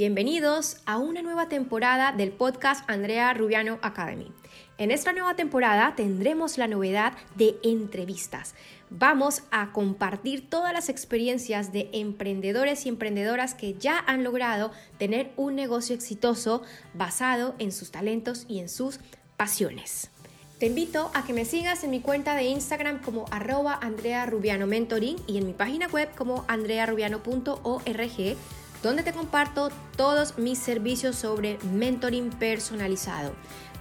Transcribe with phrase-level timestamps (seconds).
[0.00, 4.32] Bienvenidos a una nueva temporada del podcast Andrea Rubiano Academy.
[4.78, 8.54] En esta nueva temporada tendremos la novedad de entrevistas.
[8.88, 15.32] Vamos a compartir todas las experiencias de emprendedores y emprendedoras que ya han logrado tener
[15.36, 16.62] un negocio exitoso
[16.94, 19.00] basado en sus talentos y en sus
[19.36, 20.10] pasiones.
[20.58, 24.66] Te invito a que me sigas en mi cuenta de Instagram como arroba Andrea Rubiano
[24.66, 28.36] Mentoring y en mi página web como andrearubiano.org
[28.82, 33.32] donde te comparto todos mis servicios sobre mentoring personalizado.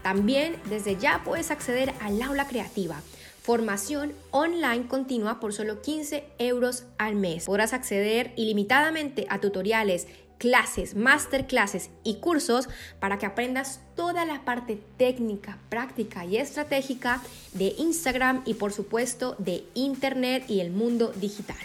[0.02, 3.02] También desde ya puedes acceder al aula creativa.
[3.42, 7.46] Formación online continua por solo 15 euros al mes.
[7.46, 10.08] Podrás acceder ilimitadamente a tutoriales,
[10.38, 17.22] clases, masterclasses y cursos para que aprendas toda la parte técnica, práctica y estratégica
[17.54, 21.58] de Instagram y por supuesto de Internet y el mundo digital.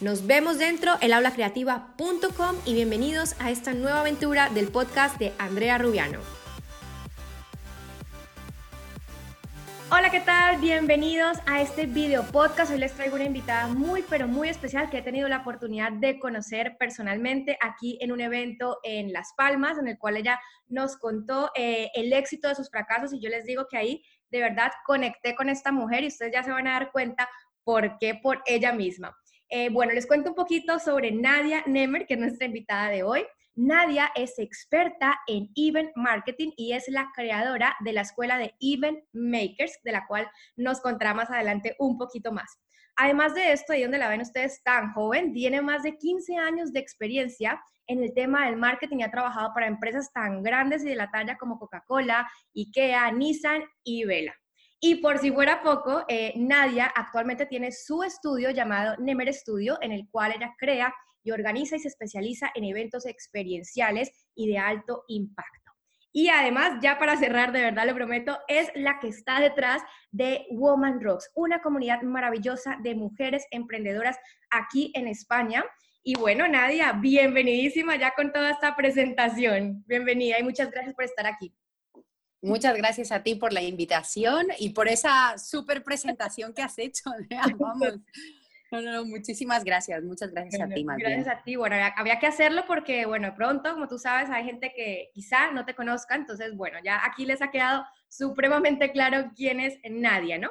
[0.00, 5.76] Nos vemos dentro el aulacreativa.com y bienvenidos a esta nueva aventura del podcast de Andrea
[5.76, 6.20] Rubiano.
[9.90, 10.58] Hola, ¿qué tal?
[10.58, 12.70] Bienvenidos a este video podcast.
[12.70, 16.20] Hoy les traigo una invitada muy, pero muy especial que he tenido la oportunidad de
[16.20, 20.38] conocer personalmente aquí en un evento en Las Palmas, en el cual ella
[20.68, 24.42] nos contó eh, el éxito de sus fracasos y yo les digo que ahí de
[24.42, 27.28] verdad conecté con esta mujer y ustedes ya se van a dar cuenta
[27.64, 29.16] por qué por ella misma.
[29.50, 33.24] Eh, bueno, les cuento un poquito sobre Nadia Nemer, que es nuestra invitada de hoy.
[33.54, 39.00] Nadia es experta en event marketing y es la creadora de la escuela de Event
[39.12, 42.60] Makers, de la cual nos contará más adelante un poquito más.
[42.94, 46.72] Además de esto, ahí donde la ven ustedes tan joven, tiene más de 15 años
[46.72, 50.88] de experiencia en el tema del marketing y ha trabajado para empresas tan grandes y
[50.88, 54.34] de la talla como Coca-Cola, IKEA, Nissan y Vela.
[54.80, 59.90] Y por si fuera poco, eh, Nadia actualmente tiene su estudio llamado Nemer Studio, en
[59.90, 65.04] el cual ella crea y organiza y se especializa en eventos experienciales y de alto
[65.08, 65.72] impacto.
[66.12, 70.46] Y además, ya para cerrar, de verdad lo prometo, es la que está detrás de
[70.50, 74.16] Woman Rocks, una comunidad maravillosa de mujeres emprendedoras
[74.50, 75.64] aquí en España.
[76.02, 79.84] Y bueno, Nadia, bienvenidísima ya con toda esta presentación.
[79.86, 81.52] Bienvenida y muchas gracias por estar aquí.
[82.40, 87.10] Muchas gracias a ti por la invitación y por esa súper presentación que has hecho.
[87.58, 87.98] Vamos.
[88.70, 91.56] No, no, muchísimas gracias, muchas gracias a ti, más Gracias a ti.
[91.56, 95.64] Bueno, había que hacerlo porque, bueno, pronto, como tú sabes, hay gente que quizá no
[95.64, 100.50] te conozca, entonces, bueno, ya aquí les ha quedado supremamente claro quién es Nadia, ¿no?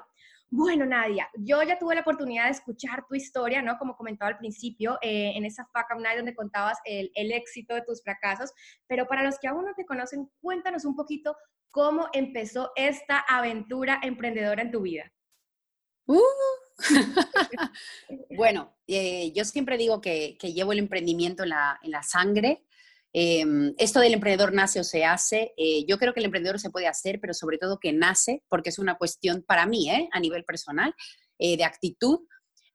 [0.49, 3.77] Bueno, Nadia, yo ya tuve la oportunidad de escuchar tu historia, ¿no?
[3.77, 7.75] Como comentaba al principio, eh, en esa Fuck Up Night donde contabas el, el, éxito
[7.75, 8.51] de tus fracasos,
[8.87, 11.35] pero para los que aún no te conocen, cuéntanos un poquito
[11.71, 15.11] cómo empezó esta aventura emprendedora en tu vida.
[16.07, 16.21] Uh.
[18.37, 22.65] bueno, eh, yo siempre digo que, llevo el emprendimiento en la, sangre.
[23.13, 25.53] Em, esto del emprendedor nace o se hace.
[25.57, 28.69] Eh, yo creo que el emprendedor se puede hacer, pero sobre todo que nace, porque
[28.69, 30.07] es una cuestión para mí, ¿eh?
[30.11, 30.93] a nivel personal,
[31.39, 32.21] de actitud.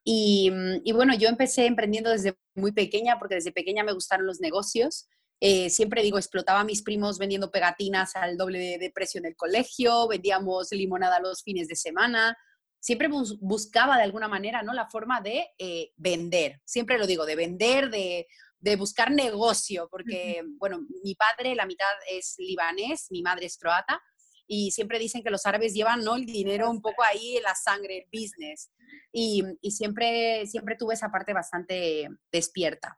[0.04, 0.50] Y,
[0.84, 5.08] y, bueno, yo empecé emprendiendo desde muy pequeña, porque desde pequeña me gustaron los negocios.
[5.44, 9.34] Eh, siempre digo, explotaba a mis primos vendiendo pegatinas al doble de, precio en el
[9.34, 12.38] colegio, vendíamos limonada los fines de semana.
[12.78, 14.72] Siempre buscaba de alguna manera ¿no?
[14.72, 16.60] la forma de eh, vender.
[16.64, 18.28] Siempre lo digo, de vender, de,
[18.60, 24.00] de buscar negocio, porque, bueno, mi padre, la mitad es libanés, mi madre es croata,
[24.46, 26.14] y siempre dicen que los árabes llevan ¿no?
[26.14, 28.70] el dinero un poco ahí en la sangre, el business.
[29.10, 32.96] Y, y siempre, siempre tuve esa parte bastante despierta.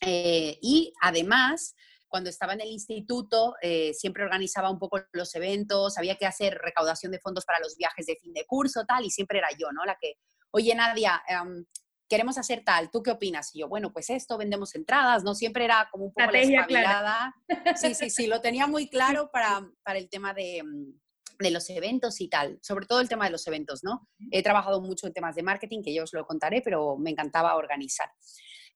[0.00, 1.74] Eh, y además,
[2.08, 6.58] cuando estaba en el instituto, eh, siempre organizaba un poco los eventos, había que hacer
[6.62, 9.72] recaudación de fondos para los viajes de fin de curso, tal, y siempre era yo,
[9.72, 9.84] ¿no?
[9.84, 10.14] La que,
[10.52, 11.64] oye, Nadia, em,
[12.08, 13.54] queremos hacer tal, ¿tú qué opinas?
[13.54, 15.34] Y yo, bueno, pues esto, vendemos entradas, ¿no?
[15.34, 17.34] Siempre era como un poco la espabilada.
[17.74, 20.92] Sí, sí, sí, lo tenía muy claro para, para el tema de, mm,
[21.38, 24.08] de los eventos y tal, sobre todo el tema de los eventos, ¿no?
[24.30, 27.56] He trabajado mucho en temas de marketing, que yo os lo contaré, pero me encantaba
[27.56, 28.10] organizar.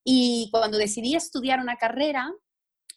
[0.05, 2.33] Y cuando decidí estudiar una carrera,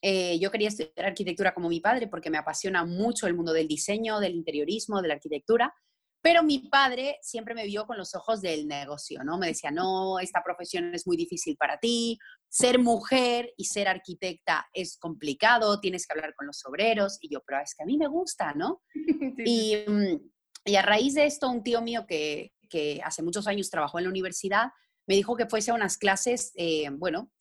[0.01, 3.67] eh, yo quería estudiar arquitectura como mi padre porque me apasiona mucho el mundo del
[3.67, 5.73] diseño, del interiorismo, de la arquitectura,
[6.21, 9.37] pero mi padre siempre me vio con los ojos del negocio, ¿no?
[9.37, 12.17] Me decía, no, esta profesión es muy difícil para ti,
[12.47, 17.41] ser mujer y ser arquitecta es complicado, tienes que hablar con los obreros, y yo,
[17.45, 18.81] pero es que a mí me gusta, ¿no?
[19.45, 20.19] Y, mm,
[20.65, 24.03] y, a raíz de esto, un tío mío que, que hace muchos años trabajó en
[24.03, 24.67] la universidad,
[25.07, 27.31] me dijo que fuese a unas clases, eh, bueno,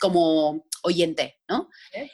[0.00, 1.68] como oyente, ¿no?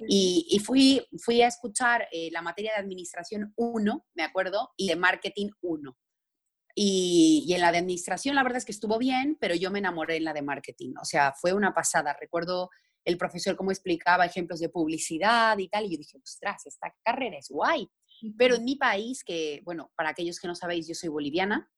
[0.08, 4.96] Y, fui, fui a escuchar eh, la materia de administración 1, me acuerdo, y de
[4.96, 5.96] marketing 1.
[6.74, 9.80] Y, y, en la de administración la verdad es que estuvo bien, pero yo me
[9.80, 10.94] enamoré en la de marketing.
[11.00, 12.16] O sea, fue una pasada.
[12.18, 12.70] Recuerdo
[13.04, 17.38] el profesor como explicaba ejemplos de publicidad y tal, y yo dije, ostras, esta carrera
[17.38, 17.88] es guay.
[18.36, 21.70] Pero en mi país, que, bueno, para aquellos que no sabéis, yo soy boliviana,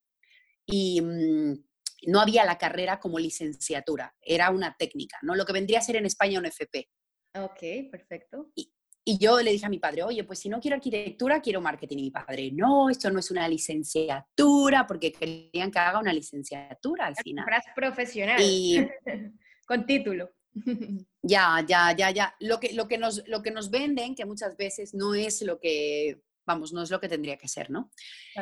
[0.67, 1.65] y mm,
[2.07, 5.35] no había la carrera como licenciatura, era una técnica, ¿no?
[5.35, 6.89] Lo que vendría a ser en España un FP.
[7.35, 8.51] Ok, perfecto.
[8.55, 8.73] Y,
[9.05, 11.99] y yo le dije a mi padre, oye, pues si no quiero arquitectura, quiero marketing.
[11.99, 17.07] Y mi padre, no, esto no es una licenciatura, porque querían que haga una licenciatura
[17.07, 17.47] al final.
[17.75, 18.41] profesional.
[18.41, 18.87] Y,
[19.67, 20.31] Con título.
[21.23, 22.35] Ya, ya, ya, ya.
[22.41, 25.61] Lo que, lo, que nos, lo que nos venden, que muchas veces no es lo
[25.61, 27.91] que vamos, no es lo que tendría que ser, ¿no?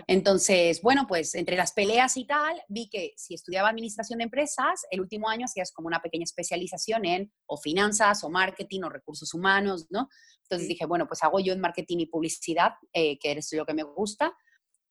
[0.06, 4.86] Entonces, bueno, pues entre las peleas y tal, vi que si estudiaba administración de empresas,
[4.90, 9.32] el último año hacías como una pequeña especialización en o finanzas o marketing o recursos
[9.34, 10.08] humanos, ¿no?
[10.42, 13.74] Entonces dije, bueno, pues hago yo en marketing y publicidad, eh, que es lo que
[13.74, 14.34] me gusta,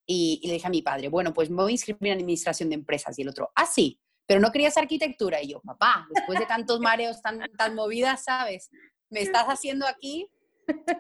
[0.06, 2.76] y, le dije a mi padre, bueno, pues me voy a inscribir en administración de
[2.76, 6.46] empresas, y el otro, ah, sí, pero no querías arquitectura, y yo, papá, después de
[6.46, 8.70] tantos mareos, tan, tan movidas, ¿sabes?
[9.10, 10.30] Me estás haciendo aquí,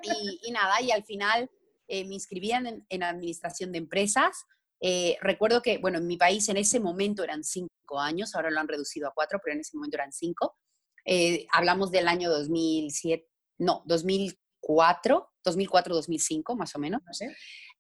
[0.03, 1.49] y, y nada, y al final
[1.87, 4.45] eh, me inscribían en, administración de empresas.
[4.81, 8.59] Eh, recuerdo que, bueno, en mi país en ese momento eran cinco años, ahora lo
[8.59, 10.57] han reducido a cuatro, pero en ese momento eran cinco.
[11.05, 13.27] Eh, hablamos del año 2007,
[13.59, 17.01] no, 2004, 2004-2005 más o menos.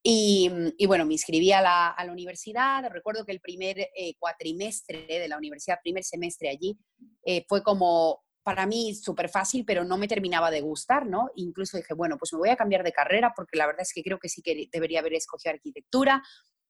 [0.01, 2.89] Y, y, bueno, me inscribí a la, a la universidad.
[2.89, 3.89] Recuerdo que el primer
[4.19, 6.77] cuatrimestre de la universidad, primer semestre allí,
[7.49, 11.29] fue como para mí súper fácil, pero no me terminaba de gustar, ¿no?
[11.35, 14.01] Incluso dije, bueno, pues me voy a cambiar de carrera porque la verdad es que
[14.01, 16.23] creo que sí que debería haber escogido arquitectura,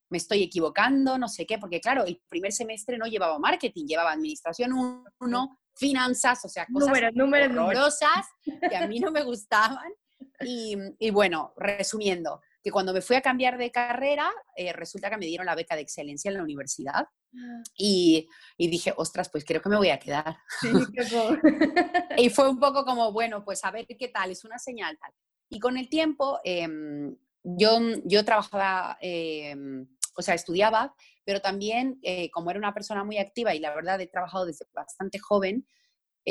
[0.09, 4.11] me estoy equivocando, no sé qué, porque claro, el primer semestre no llevaba marketing, llevaba
[4.13, 4.71] administración
[5.19, 9.93] 1, finanzas, o sea, cosas números, números, horrorosas que a mí no me gustaban.
[10.41, 15.15] Y, y bueno, resumiendo, que cuando me fui a cambiar de carrera, eh, resulta que
[15.15, 17.05] me dieron la beca de excelencia en la universidad.
[17.33, 17.63] Ah.
[17.77, 18.27] Y,
[18.57, 20.35] y, dije, ostras, pues creo que me voy a quedar.
[20.59, 20.67] Sí,
[22.17, 25.13] y fue un poco como, bueno, pues a ver qué tal, es una señal tal.
[25.49, 29.87] Y con el tiempo, em, yo, yo trabajaba, em,
[30.17, 30.93] o sea, estudiaba,
[31.23, 34.65] pero también eh, como era una persona muy activa y la verdad he trabajado desde
[34.73, 35.76] bastante joven, eh,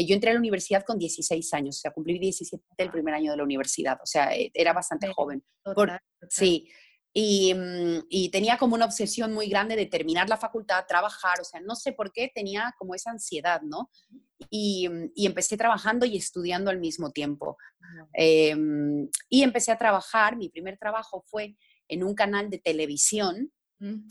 [0.05, 3.31] yo entré a la universidad con 16 años, o sea, cumplí 17 el primer año
[3.31, 5.43] de la universidad, o sea, eh, era bastante joven.
[6.29, 6.69] Sí,
[7.13, 11.45] y, mm, y, tenía como una obsesión muy grande de terminar la facultad, trabajar, o
[11.45, 13.91] sea, no sé por qué tenía como esa ansiedad, ¿no?
[14.51, 17.57] Y, mm, y empecé trabajando y estudiando al mismo tiempo.
[18.13, 21.57] Em, y empecé a trabajar, mi primer trabajo fue
[21.89, 23.51] en un canal de televisión,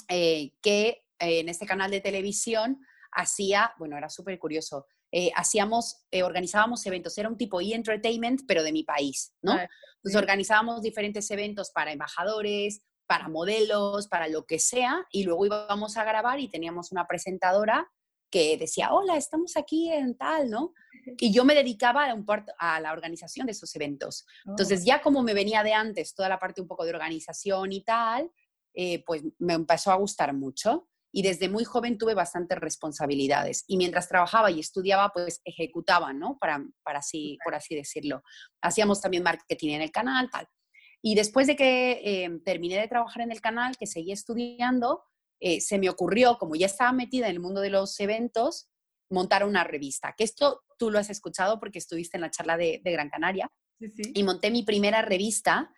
[0.07, 2.79] eh, que en este canal de televisión
[3.11, 8.63] hacía, bueno, era súper curioso, eh, hacíamos, eh, organizábamos eventos, era un tipo e-entertainment, pero
[8.63, 9.53] de mi país, ¿no?
[9.53, 15.45] Ah, Entonces organizábamos diferentes eventos para embajadores, para modelos, para lo que sea, y luego
[15.45, 17.89] íbamos a grabar y teníamos una presentadora
[18.29, 20.73] que decía, hola, estamos aquí en tal, ¿no?
[21.17, 22.25] Y yo me dedicaba a, un
[22.57, 24.25] a la organización de esos eventos.
[24.45, 24.85] Entonces, oh.
[24.85, 28.29] ya como me venía de antes toda la parte un poco de organización y tal,
[28.73, 33.77] eh, pues me empezó a gustar mucho y desde muy joven tuve bastantes responsabilidades y
[33.77, 36.37] mientras trabajaba y estudiaba pues ejecutaba, ¿no?
[36.37, 38.21] Para, para así, por así decirlo.
[38.61, 40.45] Hacíamos también marketing en el canal, tal.
[41.01, 45.03] Y después de que eh, terminé de trabajar en el canal, que seguí estudiando,
[45.39, 48.67] eh, se me ocurrió, como ya estaba metida en el mundo de los eventos,
[49.09, 50.15] montar una revista.
[50.17, 53.49] Que esto tú lo has escuchado porque estuviste en la charla de, Gran Canaria.
[53.79, 54.11] Sí, sí.
[54.15, 55.71] Y monté mi primera revista,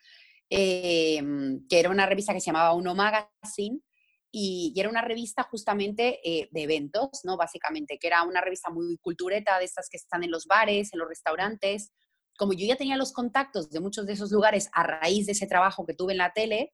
[0.50, 1.22] eh,
[1.70, 3.82] que era una revista que se llamaba Uno Magazine,
[4.32, 7.38] y, era una revista justamente eh, de eventos, ¿no?
[7.38, 11.00] Básicamente, que era una revista muy cultureta, de estas que están en los bares, en
[11.00, 11.92] los restaurantes.
[12.38, 15.48] Como yo ya tenía los contactos de muchos de esos lugares a raíz de ese
[15.48, 16.74] trabajo que tuve en la tele,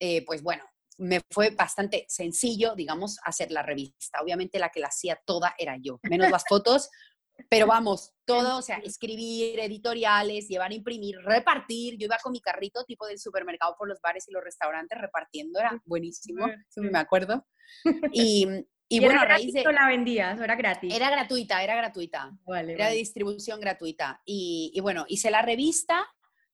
[0.00, 0.64] eh, pues bueno,
[0.98, 4.20] me fue bastante sencillo, digamos, hacer la revista.
[4.22, 6.88] Obviamente la que la hacía toda era yo, menos las fotos,
[7.48, 11.96] pero vamos, todo, o sea, escribir editoriales, llevar a imprimir, repartir.
[11.98, 15.60] Yo iba con mi carrito tipo del supermercado por los bares y los restaurantes repartiendo,
[15.60, 17.46] era buenísimo, si me acuerdo.
[18.12, 18.46] Y,
[18.88, 19.64] y, bueno, a raíz de...
[19.64, 20.38] la vendías?
[20.38, 20.92] ¿Era gratis?
[20.94, 22.36] Era gratuita, era gratuita.
[22.46, 24.20] era de distribución gratuita.
[24.26, 26.06] Y, y, bueno, hice la revista,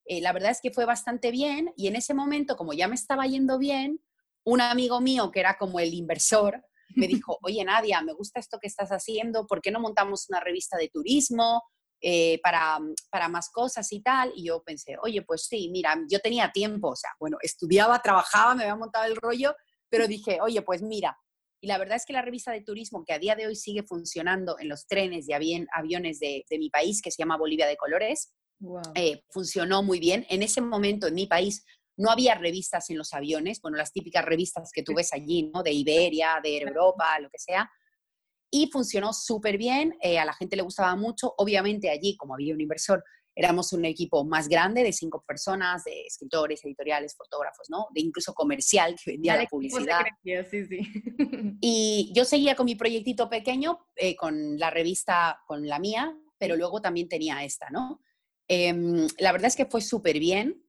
[0.04, 2.94] eh, la verdad es que fue bastante bien y en ese momento, como ya me
[2.94, 4.00] estaba yendo bien,
[4.44, 6.64] un amigo mío que era como el inversor,
[6.94, 10.40] me dijo, oye Nadia, me gusta esto que estás haciendo, ¿por qué no montamos una
[10.40, 11.62] revista de turismo
[12.00, 12.78] eh, para,
[13.10, 14.32] para más cosas y tal?
[14.34, 18.54] Y yo pensé, oye, pues sí, mira, yo tenía tiempo, o sea, bueno, estudiaba, trabajaba,
[18.54, 19.54] me había montado el rollo,
[19.88, 21.18] pero dije, oye, pues mira,
[21.60, 23.82] y la verdad es que la revista de turismo, que a día de hoy sigue
[23.82, 27.76] funcionando en los trenes y aviones de, de mi país, que se llama Bolivia de
[27.76, 28.32] Colores,
[28.94, 30.26] eh, funcionó muy bien.
[30.28, 31.64] En ese momento en mi país
[31.98, 35.62] no había revistas en los aviones, bueno, las típicas revistas que tú ves allí, ¿no?
[35.62, 37.70] De Iberia, de Europa, lo que sea.
[38.50, 42.54] y funcionó súper bien, eh, a la gente le gustaba mucho, obviamente allí, como había
[42.54, 43.04] un inversor,
[43.38, 47.86] éramos un equipo más grande de cinco personas, de escritores, editoriales, fotógrafos, ¿no?
[47.94, 50.00] De incluso comercial que vendía la publicidad.
[50.50, 50.80] sí, sí.
[51.60, 56.56] Y yo seguía con mi proyectito pequeño, eh, con la revista, con la mía, pero
[56.56, 58.00] luego también tenía esta, ¿no?
[58.48, 60.64] Em, la verdad es que fue súper bien.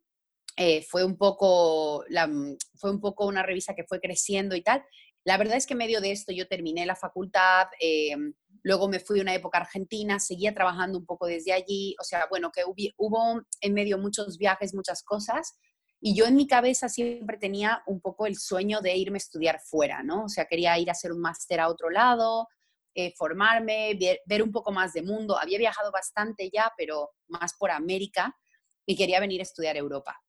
[0.61, 2.29] Eh, fue, un poco la,
[2.75, 4.83] fue un poco una revista que fue creciendo y tal.
[5.23, 8.99] La verdad es que en medio de esto yo terminé la facultad, em, luego me
[8.99, 13.41] fui una época Argentina, seguía trabajando un poco desde allí, o sea, bueno, que hubo
[13.61, 15.57] en medio muchos viajes, muchas cosas,
[16.01, 19.61] y yo en mi cabeza siempre tenía un poco el sueño de irme a estudiar
[19.61, 20.25] fuera, ¿no?
[20.25, 22.49] O sea, quería ir a hacer un máster a otro lado,
[22.95, 25.39] eh, formarme, ver, un poco más de mundo.
[25.39, 28.35] Había viajado bastante ya, pero más por América,
[28.85, 30.19] y quería venir a estudiar Europa.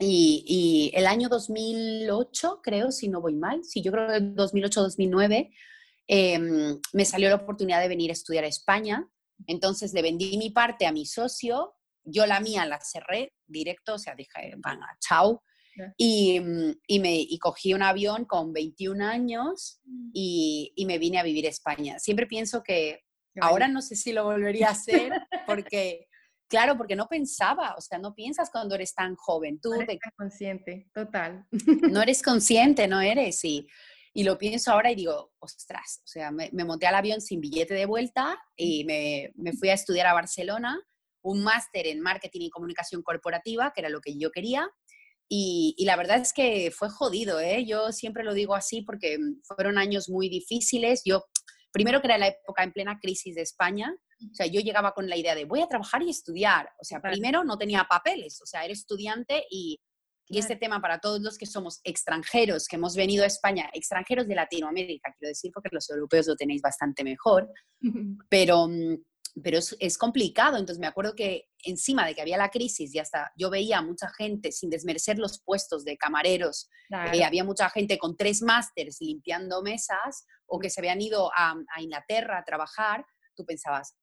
[0.00, 5.50] Y, el año 2008, creo, si no voy mal, sí, yo creo que 2008-2009,
[6.06, 9.06] em, me salió la oportunidad de venir a estudiar a España.
[9.46, 13.98] Entonces le vendí mi parte a mi socio, yo la mía la cerré directo, o
[13.98, 15.42] sea, dije, van a chao.
[15.96, 16.38] Y,
[16.86, 20.10] y, me, y cogí un avión con 21 años mm.
[20.12, 21.98] y, y, me vine a vivir a España.
[21.98, 23.00] Siempre pienso que
[23.40, 25.10] ahora no sé si lo volvería a hacer
[25.46, 26.09] porque
[26.50, 29.60] Claro, porque no pensaba, o sea, no piensas cuando eres tan joven.
[29.60, 31.46] Tú no eres consciente, total.
[31.52, 33.44] No eres consciente, no eres.
[33.44, 33.68] Y,
[34.12, 37.74] y lo pienso ahora y digo, ostras, o sea, me, monté al avión sin billete
[37.74, 40.76] de vuelta y me, me fui a estudiar a Barcelona,
[41.22, 44.68] un máster en marketing y comunicación corporativa, que era lo que yo quería.
[45.28, 47.64] Y, y, la verdad es que fue jodido, ¿eh?
[47.64, 51.02] Yo siempre lo digo así porque fueron años muy difíciles.
[51.04, 51.26] Yo,
[51.70, 53.94] primero que era la época en plena crisis de España,
[54.30, 56.70] o sea, yo llegaba con la idea de voy a trabajar y estudiar.
[56.80, 59.80] O sea, primero no tenía papeles, o sea, era estudiante y,
[60.30, 64.28] y este tema para todos los que somos extranjeros, que hemos venido a España, extranjeros
[64.28, 67.50] de Latinoamérica, quiero decir, porque los europeos lo tenéis bastante mejor,
[68.28, 69.02] pero, mm,
[69.42, 70.56] pero es, es, complicado.
[70.56, 73.82] Entonces me acuerdo que encima de que había la crisis y hasta yo veía a
[73.82, 76.68] mucha gente, sin desmerecer los puestos de camareros,
[77.12, 81.56] eh, había mucha gente con tres másters limpiando mesas o que se habían ido a,
[81.74, 83.04] a Inglaterra a trabajar,
[83.40, 83.96] tú pensabas,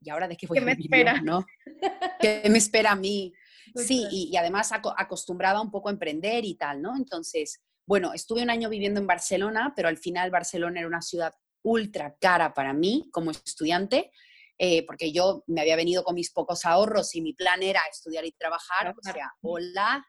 [0.00, 1.20] ¿y ahora de qué voy ¿Qué me espera?
[1.20, 1.44] ¿no?
[2.20, 3.32] ¿Qué me espera a mí?
[3.74, 6.96] Sí, y, además acostumbrada un poco a emprender y tal, ¿no?
[6.96, 11.34] Entonces, bueno, estuve un año viviendo en Barcelona, pero al final Barcelona era una ciudad
[11.62, 14.12] ultra cara para mí como estudiante,
[14.58, 18.24] eh, porque yo me había venido con mis pocos ahorros y mi plan era estudiar
[18.24, 20.06] y trabajar, o sea, hola.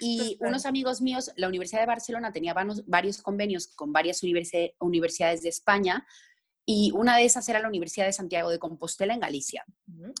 [0.00, 2.54] Y unos amigos míos, la Universidad de Barcelona tenía
[2.86, 4.22] varios convenios con varias
[4.78, 6.06] universidades de España
[6.68, 9.64] y una de esas era la Universidad de Santiago de Compostela en Galicia.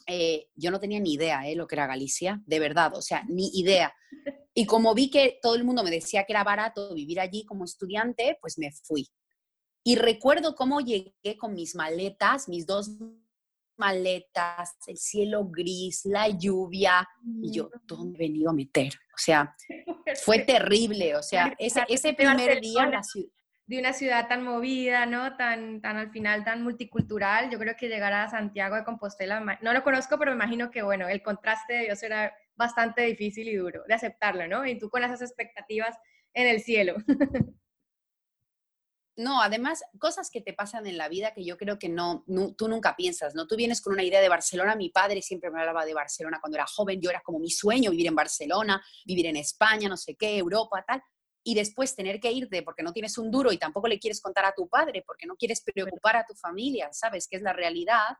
[0.06, 3.02] Eh, yo no tenía ni idea de eh, lo que era Galicia, de verdad, o
[3.02, 3.92] sea, ni idea.
[4.58, 7.66] Y como vi que todo el mundo me decía que era barato vivir allí como
[7.66, 9.06] estudiante, pues me fui.
[9.84, 12.90] Y recuerdo cómo llegué con mis maletas, mis dos
[13.76, 17.06] maletas, el cielo gris, la lluvia,
[17.42, 18.94] y yo, ¿dónde he venido a meter?
[19.14, 19.54] O sea,
[20.24, 23.28] fue terrible, o sea, ese, ese primer día en la ciudad
[23.66, 25.36] de una ciudad tan movida, ¿no?
[25.36, 27.50] Tan, tan al final tan multicultural.
[27.50, 30.82] Yo creo que llegar a Santiago de Compostela, no lo conozco, pero me imagino que,
[30.82, 34.64] bueno, el contraste de Dios era bastante difícil y duro de aceptarlo, ¿no?
[34.66, 35.96] Y tú con esas expectativas
[36.32, 36.96] en el cielo.
[39.18, 42.22] No, además, cosas que te pasan en la vida que yo creo que no,
[42.54, 43.46] tú nunca piensas, ¿no?
[43.46, 46.58] Tú vienes con una idea de Barcelona, mi padre siempre me hablaba de Barcelona cuando
[46.58, 50.16] era joven, yo era como mi sueño vivir en Barcelona, vivir en España, no sé
[50.16, 51.02] qué, Europa, tal,
[51.46, 54.44] y después tener que irte porque no tienes un duro y tampoco le quieres contar
[54.46, 57.28] a tu padre porque no quieres preocupar a tu familia, ¿sabes?
[57.28, 58.16] Que es la realidad.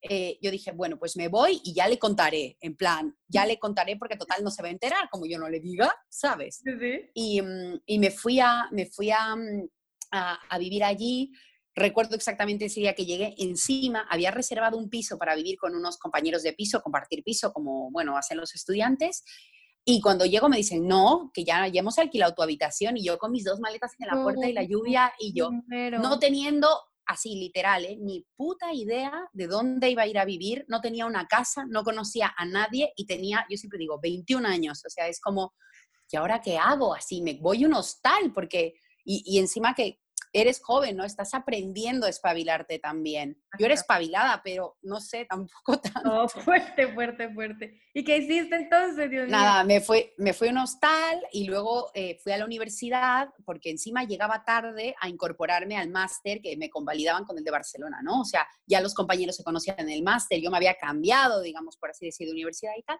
[0.00, 3.58] Eh, yo dije, bueno, pues me voy y ya le contaré, en plan, ya le
[3.58, 6.62] contaré porque total no se va a enterar, como yo no le diga, ¿sabes?
[7.12, 9.68] Y, mm, y, me fui, a, me fui mm,
[10.12, 11.30] a, a, vivir allí.
[11.74, 15.98] Recuerdo exactamente ese día que llegué, encima había reservado un piso para vivir con unos
[15.98, 19.24] compañeros de piso, compartir piso, como, bueno, hacen los estudiantes,
[19.84, 23.18] y cuando llego me dicen, no, que ya, ya hemos alquilado tu habitación y yo
[23.18, 26.68] con mis dos maletas en la puerta y la lluvia y yo no teniendo,
[27.06, 27.96] así literal, ¿eh?
[28.00, 31.82] ni puta idea de dónde iba a ir a vivir, no tenía una casa, no
[31.82, 35.52] conocía a nadie y tenía, yo siempre digo, 21 años, o sea, es como,
[36.08, 36.94] ¿y ahora qué hago?
[36.94, 38.74] Así, me voy a un hostal porque,
[39.04, 40.01] y, y encima que
[40.32, 41.04] eres joven, ¿no?
[41.04, 43.40] Estás aprendiendo a espabilarte también.
[43.58, 46.06] Yo era espabilada, pero no sé, tampoco tan...
[46.06, 47.80] Oh, fuerte, fuerte, fuerte.
[47.92, 49.36] ¿Y qué hiciste entonces, Dios mío?
[49.36, 53.28] Nada, me fui, me fui a un hostal y luego eh, fui a la universidad
[53.44, 58.00] porque encima llegaba tarde a incorporarme al máster que me convalidaban con el de Barcelona,
[58.02, 58.20] ¿no?
[58.20, 61.76] O sea, ya los compañeros se conocían en el máster, yo me había cambiado, digamos,
[61.76, 62.98] por así decir, de universidad y tal.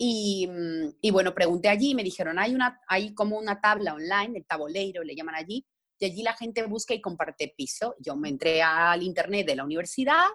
[0.00, 3.94] Y, mm, y, bueno, pregunté allí y me dijeron, hay, una, hay como una tabla
[3.94, 5.66] online, el tabuleiro le llaman allí,
[5.98, 7.94] y allí la gente busca y comparte piso.
[7.98, 10.26] Yo me entré al internet de la universidad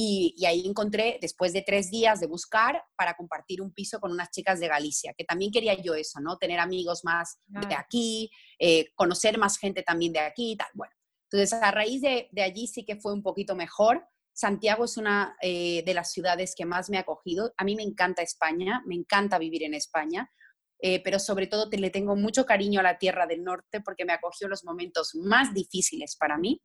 [0.00, 4.30] y, ahí encontré, después de tres días de buscar, para compartir un piso con unas
[4.30, 6.38] chicas de Galicia, que también quería yo eso, ¿no?
[6.38, 10.68] Tener amigos más de aquí, eh, conocer más gente también de aquí y tal.
[10.74, 10.92] Bueno,
[11.24, 14.06] entonces a raíz de, de allí sí que fue un poquito mejor.
[14.32, 17.52] Santiago es una eh, de las ciudades que más me ha acogido.
[17.56, 20.30] A mí me encanta España, me encanta vivir en España.
[20.80, 24.12] Eh, pero sobre todo le tengo mucho cariño a la Tierra del Norte porque me
[24.12, 26.62] acogió los momentos más difíciles para mí.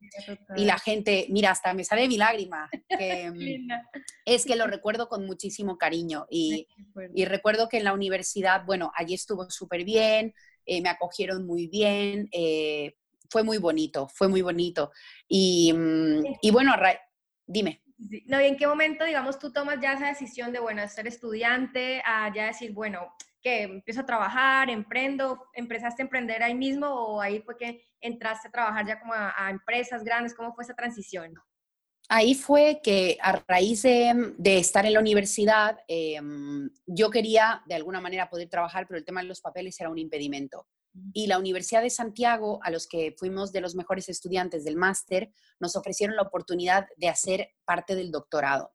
[0.56, 3.70] Y la gente, mira, hasta me sale mi lágrima, que mm,
[4.26, 6.28] es que lo recuerdo con muchísimo cariño.
[6.30, 6.68] Y,
[7.16, 10.34] y, recuerdo que en la universidad, bueno, allí estuvo súper bien,
[10.66, 12.96] eh, me acogieron muy bien, eh,
[13.30, 14.92] fue muy bonito, fue muy bonito.
[15.28, 16.76] Y, mm, y bueno,
[17.48, 17.82] dime.
[18.26, 22.02] No, ¿y en qué momento, digamos, tú tomas ya esa decisión de, bueno, ser estudiante,
[22.06, 23.14] a ya decir, bueno,
[23.44, 28.48] que empiezo a trabajar, emprendo, empezaste a emprender ahí mismo o ahí fue que entraste
[28.48, 30.34] a trabajar ya como a, empresas grandes?
[30.34, 31.34] ¿Cómo fue esa transición?
[32.10, 38.02] Ahí fue que a raíz de, estar en la universidad, em, yo quería de alguna
[38.02, 40.68] manera poder trabajar, pero el tema de los papeles era un impedimento.
[41.14, 45.32] Y la Universidad de Santiago, a los que fuimos de los mejores estudiantes del máster,
[45.60, 48.74] nos ofrecieron la oportunidad de hacer parte del doctorado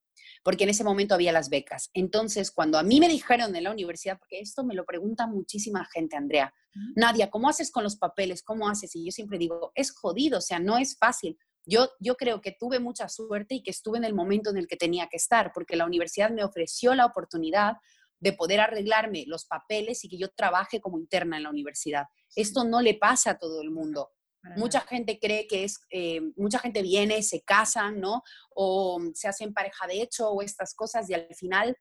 [0.48, 1.90] porque en ese momento había las becas.
[1.92, 5.84] Entonces, cuando a mí me dijeron en la universidad, porque esto me lo pregunta muchísima
[5.92, 6.54] gente, Andrea,
[6.96, 8.42] Nadia, ¿cómo haces con los papeles?
[8.42, 8.96] ¿Cómo haces?
[8.96, 11.36] Y yo siempre digo, es jodido, o sea, no es fácil.
[11.66, 14.66] Yo, yo creo que tuve mucha suerte y que estuve en el momento en el
[14.66, 17.74] que tenía que estar, porque la universidad me ofreció la oportunidad
[18.18, 22.06] de poder arreglarme los papeles y que yo trabaje como interna en la universidad.
[22.34, 24.12] Esto no le pasa a todo el mundo.
[24.56, 28.22] Mucha gente cree que es, eh, mucha gente viene, se casan, ¿no?
[28.54, 31.76] O se hacen pareja de hecho o estas cosas y al final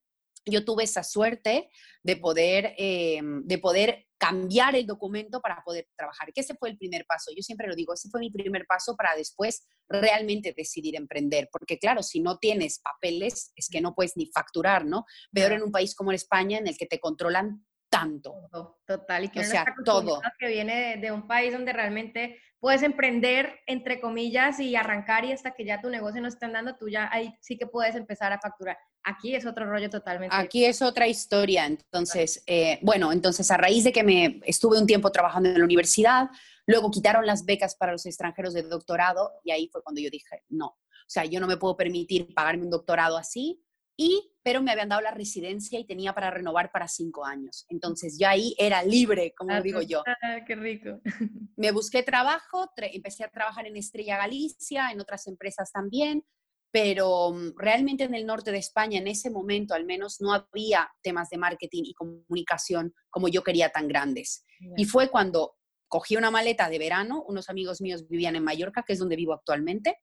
[0.45, 1.69] yo tuve esa suerte
[2.03, 6.77] de poder, eh, de poder cambiar el documento para poder trabajar, que ese fue el
[6.77, 7.31] primer paso.
[7.36, 11.77] Yo siempre lo digo, ese fue mi primer paso para después realmente decidir emprender, porque
[11.77, 15.05] claro, si no tienes papeles, es que no puedes ni facturar, ¿no?
[15.31, 18.50] Peor en un país como España, en el que te controlan tanto.
[18.85, 20.21] Total, y que o sea, todo.
[20.39, 25.51] Que viene de, un país donde realmente puedes emprender, entre comillas, y arrancar y hasta
[25.51, 28.39] que ya tu negocio no esté andando, tú ya ahí sí que puedes empezar a
[28.39, 28.77] facturar.
[29.03, 30.35] Aquí es otro rollo totalmente.
[30.35, 31.65] Aquí es otra historia.
[31.65, 35.63] Entonces, eh, bueno, entonces a raíz de que me estuve un tiempo trabajando en la
[35.63, 36.29] universidad,
[36.65, 40.43] luego quitaron las becas para los extranjeros de doctorado y ahí fue cuando yo dije,
[40.50, 43.63] no, o sea, yo no me puedo permitir pagarme un doctorado así,
[43.98, 47.66] y, pero me habían dado la residencia y tenía para renovar para cinco años.
[47.68, 50.03] Entonces yo ahí era libre, como ah, digo yo.
[50.05, 51.01] Ah, qué rico.
[51.57, 56.24] Me busqué trabajo, empecé a trabajar en Estrella Galicia, en otras empresas también,
[56.72, 60.88] pero mm, realmente en el norte de España en ese momento al menos no había
[61.01, 64.46] temas de marketing y comunicación como yo quería tan grandes.
[64.75, 65.55] Y fue cuando
[65.88, 69.33] cogí una maleta de verano, unos amigos míos vivían en Mallorca, que es donde vivo
[69.33, 69.98] actualmente,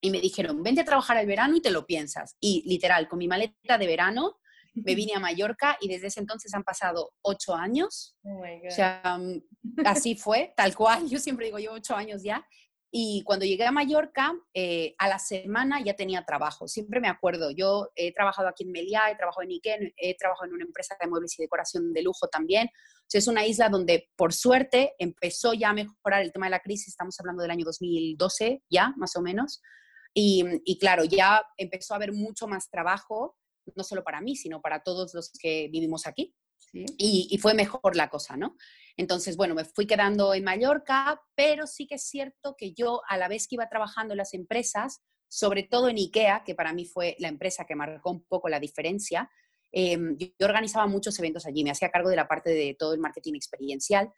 [0.00, 2.36] y me dijeron, vente a trabajar al verano y te lo piensas.
[2.40, 4.40] Y literal, con mi maleta de verano,
[4.74, 8.16] me vine a Mallorca y desde ese entonces han pasado ocho años.
[8.22, 9.42] Oh o sea, mm,
[9.84, 11.08] así fue, tal cual.
[11.08, 12.46] Yo siempre digo, yo ocho años ya.
[12.92, 16.66] Y cuando llegué a Mallorca, eh, a la semana ya tenía trabajo.
[16.66, 20.48] Siempre me acuerdo, yo he trabajado aquí en Meliá, he trabajado en Ikea, he trabajado
[20.48, 22.66] en una empresa de muebles y decoración de lujo también.
[22.66, 26.50] O sea, es una isla donde, por suerte, empezó ya a mejorar el tema de
[26.50, 26.88] la crisis.
[26.88, 29.62] Estamos hablando del año 2012 ya, más o menos.
[30.12, 33.36] Y, claro, ya empezó a haber mucho más trabajo,
[33.76, 36.34] no solo para mí, sino para todos los que vivimos aquí.
[36.72, 38.56] Y, fue mejor la cosa, ¿no?
[38.96, 43.16] Entonces, bueno, me fui quedando en Mallorca, pero sí que es cierto que yo, a
[43.16, 46.84] la vez que iba trabajando en las empresas, sobre todo en IKEA, que para mí
[46.84, 49.30] fue la empresa que marcó un poco la diferencia,
[49.72, 53.00] em, yo, organizaba muchos eventos allí, me hacía cargo de la parte de todo el
[53.00, 54.12] marketing experiencial.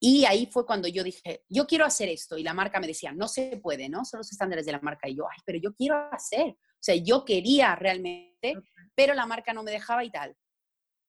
[0.00, 2.36] Y ahí fue cuando yo dije, yo quiero hacer esto.
[2.36, 4.04] Y la marca me decía, no se puede, ¿no?
[4.04, 5.08] Son los estándares de la marca.
[5.08, 6.48] Y yo, ay, pero yo quiero hacer.
[6.48, 8.54] O sea, yo quería realmente,
[8.94, 10.36] pero la marca no me dejaba y tal.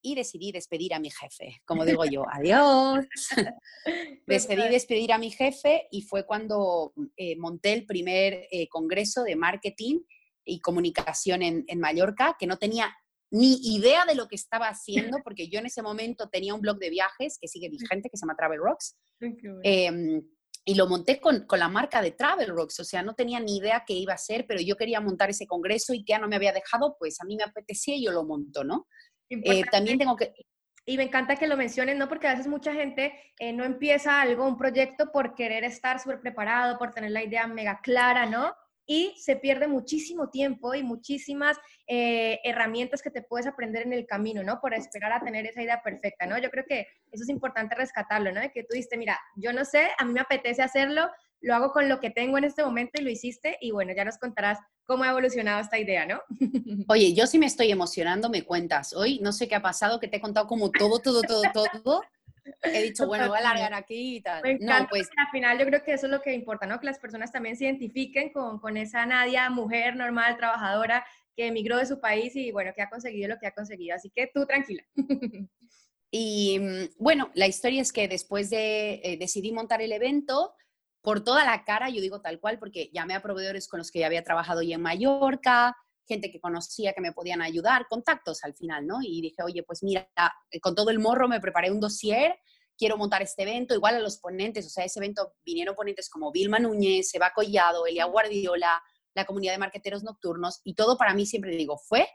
[0.02, 3.06] Y decidí despedir a mi jefe, como digo yo, adiós.
[4.28, 9.36] decidí despedir a mi jefe y fue cuando eh, monté el primer eh, congreso de
[9.36, 10.02] marketing
[10.46, 12.96] y comunicación en, en Mallorca, que no tenía
[13.36, 16.78] ni idea de lo que estaba haciendo, porque yo en ese momento tenía un blog
[16.80, 18.98] de viajes que sigue vigente, que se llama Travel Rocks,
[19.64, 20.22] em,
[20.64, 23.58] y lo monté con, con, la marca de Travel Rocks, o sea, no tenía ni
[23.58, 26.30] idea qué iba a hacer, pero yo quería montar ese congreso y que ya no
[26.30, 28.88] me había dejado, pues a mí me apetecía y yo lo monto, ¿no?
[29.30, 30.34] Eh, también tengo que...
[30.86, 32.08] Y me encanta que lo menciones, ¿no?
[32.08, 36.22] Porque a veces mucha gente eh, no empieza algo, un proyecto, por querer estar súper
[36.22, 38.56] preparado, por tener la idea mega clara, ¿no?
[38.86, 44.06] Y se pierde muchísimo tiempo y muchísimas eh, herramientas que te puedes aprender en el
[44.06, 44.60] camino, ¿no?
[44.62, 46.38] Por esperar a tener esa idea perfecta, ¿no?
[46.38, 48.42] Yo creo que eso es importante rescatarlo, ¿no?
[48.54, 51.10] Que tú dijiste, mira, yo no sé, a mí me apetece hacerlo,
[51.42, 54.06] lo hago con lo que tengo en este momento y lo hiciste y bueno, ya
[54.06, 56.22] nos contarás cómo ha evolucionado esta idea, ¿no?
[56.88, 58.94] Oye, yo sí me estoy emocionando, me cuentas.
[58.94, 61.44] Hoy no sé qué ha pasado, que te he contado como todo, todo, todo,
[61.84, 62.02] todo.
[62.64, 64.42] He dicho, bueno, voy a alargar aquí y tal.
[64.60, 66.80] no, pues al final yo creo que eso es lo que importa, ¿no?
[66.80, 71.06] Que las personas también se identifiquen con, con esa Nadia, mujer normal, trabajadora,
[71.36, 73.96] que emigró de su país y bueno, que ha conseguido lo que ha conseguido.
[73.96, 74.84] Así que tú tranquila.
[76.18, 80.54] Y mm, bueno, la historia es que después de eh, decidí montar el evento,
[81.02, 84.00] por toda la cara, yo digo tal cual, porque llamé a proveedores con los que
[84.00, 85.76] ya había trabajado y en Mallorca,
[86.08, 89.00] gente que conocía que me podían ayudar, contactos al final, ¿no?
[89.02, 90.10] Y dije, oye, pues mira,
[90.52, 92.36] eh, con todo el morro me preparé un dossier,
[92.78, 96.32] quiero montar este evento, igual a los ponentes, o sea, ese evento vinieron ponentes como
[96.32, 98.82] Vilma Núñez, Eva Collado, Elia Guardiola,
[99.14, 102.08] la comunidad de marqueteros nocturnos, y todo para mí siempre digo, fue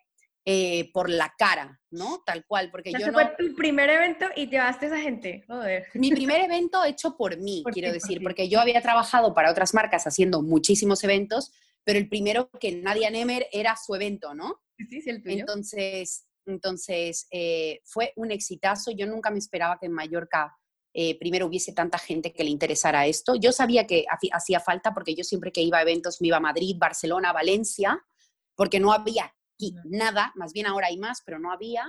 [0.46, 2.22] eh, por la cara, ¿no?
[2.24, 3.12] Tal cual, porque yo no...
[3.12, 5.86] fue tu primer evento y te llevaste a esa gente, joder.
[5.94, 10.06] Mi primer evento hecho por mí, quiero decir, porque yo había trabajado para otras marcas
[10.06, 11.52] haciendo muchísimos eventos,
[11.84, 14.60] pero el primero que Nadia Nemer era su evento, ¿no?
[14.76, 15.36] Sí, sí, el tuyo.
[15.40, 18.90] Entonces, entonces eh, fue un exitazo.
[18.90, 20.56] Yo nunca me esperaba que en Mallorca
[20.92, 23.34] eh, primero hubiese tanta gente que le interesara esto.
[23.36, 26.40] Yo sabía que hacía falta porque yo siempre que iba a eventos me iba a
[26.40, 28.04] Madrid, Barcelona, Valencia,
[28.56, 29.32] porque no había
[29.84, 31.84] nada, más bien ahora hay más, pero no había.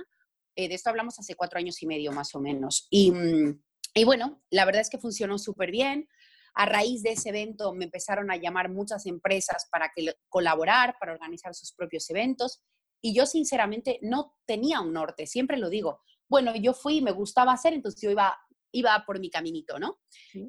[0.56, 2.86] Eh, de esto hablamos hace cuatro años y medio más o menos.
[2.90, 3.62] Y, mm,
[3.94, 6.08] y bueno, la verdad es que funcionó súper bien.
[6.54, 11.12] A raíz de ese evento me empezaron a llamar muchas empresas para que, colaborar, para
[11.12, 12.62] organizar sus propios eventos.
[13.00, 16.00] Y yo sinceramente no tenía un norte, siempre lo digo.
[16.28, 18.38] Bueno, yo fui, me gustaba hacer, entonces yo iba,
[18.70, 19.98] iba por mi caminito, ¿no?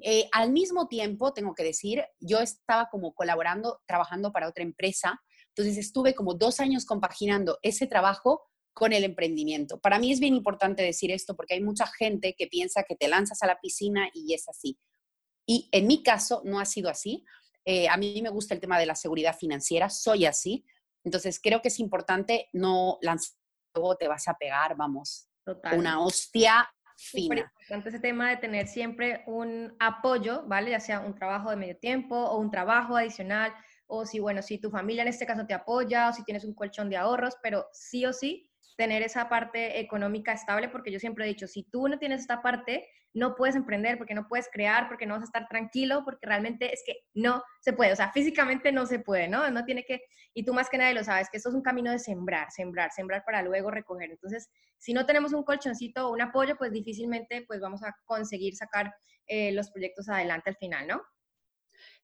[0.02, 5.22] Eh, al mismo tiempo, tengo que decir, yo estaba como colaborando, trabajando para otra empresa
[5.56, 8.42] entonces estuve como dos años compaginando ese trabajo
[8.74, 9.80] con el emprendimiento.
[9.80, 13.08] Para mí es bien importante decir esto porque hay mucha gente que piensa que te
[13.08, 14.80] lanzas a la piscina y es así.
[15.46, 17.26] Y en mi caso no ha sido así.
[17.66, 20.66] Eh, a mí me gusta el tema de la seguridad financiera, soy así.
[21.04, 23.36] Entonces creo que es importante no lanzar,
[23.76, 25.30] luego te vas a pegar, vamos,
[25.74, 27.36] una hostia fina.
[27.36, 30.72] Es importante ese tema de tener siempre un apoyo, ¿vale?
[30.72, 33.54] Ya sea un trabajo de medio tiempo o un trabajo adicional
[33.88, 36.54] o si, bueno, si tu familia en este caso te apoya, o si tienes un
[36.54, 41.26] colchón de ahorros, pero sí o sí tener esa parte económica estable, porque yo siempre
[41.26, 44.88] he dicho, si tú no tienes esta parte, no puedes emprender, porque no puedes crear,
[44.88, 48.12] porque no vas a estar tranquilo, porque realmente es que no se puede, o sea,
[48.12, 49.50] físicamente no se puede, ¿no?
[49.52, 50.02] No tiene que,
[50.34, 52.92] y tú más que nadie lo sabes, que esto es un camino de sembrar, sembrar,
[52.92, 54.10] sembrar para luego recoger.
[54.10, 58.56] Entonces, si no tenemos un colchoncito o un apoyo, pues difícilmente pues vamos a conseguir
[58.56, 58.94] sacar
[59.28, 61.02] eh, los proyectos adelante al final, ¿no?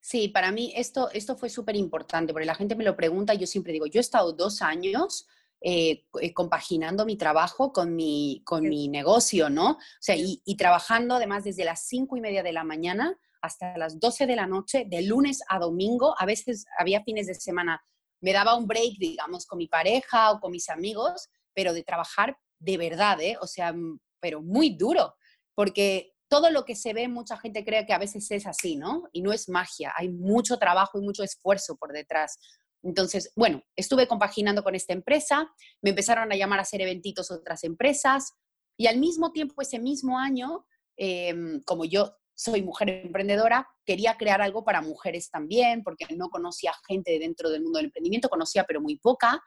[0.01, 3.39] Sí, para mí esto, esto fue súper importante, porque la gente me lo pregunta y
[3.39, 5.27] yo siempre digo, yo he estado dos años
[5.61, 9.71] eh, eh, compaginando mi trabajo con mi, con mi negocio, ¿no?
[9.71, 13.99] O sea, y, trabajando además desde las cinco y media de la mañana hasta las
[13.99, 17.81] doce de la noche, de lunes a domingo, a veces había fines de semana,
[18.21, 22.37] me daba un break, digamos, con mi pareja o con mis amigos, pero de trabajar
[22.59, 23.37] de verdad, ¿eh?
[23.41, 23.73] O sea,
[24.21, 25.15] pero muy duro,
[25.55, 29.09] porque todo lo que se ve, mucha gente cree que a veces es así, ¿no?
[29.11, 32.37] Y no es magia, hay mucho trabajo y mucho esfuerzo por detrás.
[32.83, 37.63] Entonces, bueno, estuve compaginando con esta empresa, me empezaron a llamar a hacer eventitos otras
[37.63, 38.33] empresas
[38.77, 40.65] y al mismo tiempo, ese mismo año,
[40.97, 46.71] em, como yo soy mujer emprendedora, quería crear algo para mujeres también, porque no conocía
[46.87, 49.43] gente dentro del mundo del emprendimiento, conocía pero muy poca,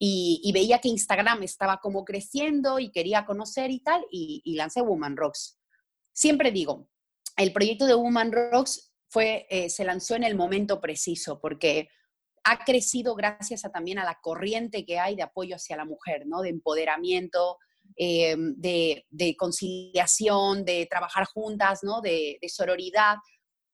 [0.00, 4.80] y, veía que Instagram estaba como creciendo y quería conocer y tal, y, y lancé
[4.80, 5.58] Woman Rocks.
[6.12, 6.88] Siempre digo,
[7.36, 11.88] el proyecto de Woman Rocks fue, eh, se lanzó en el momento preciso porque
[12.48, 16.26] ha crecido gracias a, también a la corriente que hay de apoyo hacia la mujer,
[16.26, 16.40] ¿no?
[16.40, 17.58] de empoderamiento,
[17.96, 22.00] eh, de, conciliación, de trabajar juntas, ¿no?
[22.00, 23.16] de, sororidad.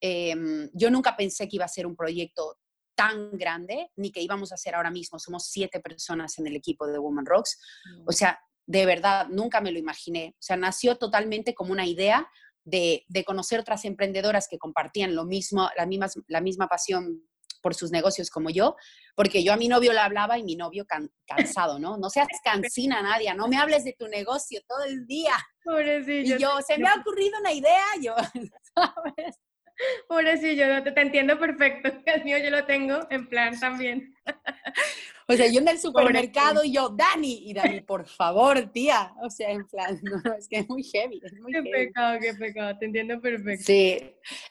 [0.01, 0.35] Eh,
[0.73, 2.59] yo nunca pensé que iba a ser un proyecto
[2.97, 5.19] tan grande, ni que íbamos a hacer ahora mismo.
[5.19, 7.61] Somos siete personas en el equipo de Woman Rocks.
[8.07, 10.35] O sea, de verdad, nunca me lo imaginé.
[10.35, 12.29] O sea, nació totalmente como una idea
[12.65, 17.23] de, conocer otras emprendedoras que compartían lo mismo, la misma, la misma pasión
[17.65, 18.77] por sus negocios como yo,
[19.17, 20.85] porque yo a mi novio le hablaba y mi novio
[21.27, 21.97] cansado, ¿no?
[21.97, 25.35] No seas cansina, Nadia, no me hables de tu negocio todo el día.
[26.37, 28.15] Y yo, se me ha ocurrido una idea, yo,
[28.75, 29.41] ¿sabes?
[30.09, 31.91] Pobrecillo, no, te, te entiendo perfecto.
[32.07, 34.15] El mío yo lo tengo en plan también.
[35.27, 39.15] O sea, yo en el supermercado y yo, Dani, y Dani, por favor, tía.
[39.23, 41.21] O sea, en plan, no, es que es muy heavy.
[41.23, 43.65] Es muy qué pecado, qué pecado, te entiendo perfecto.
[43.65, 43.99] Sí,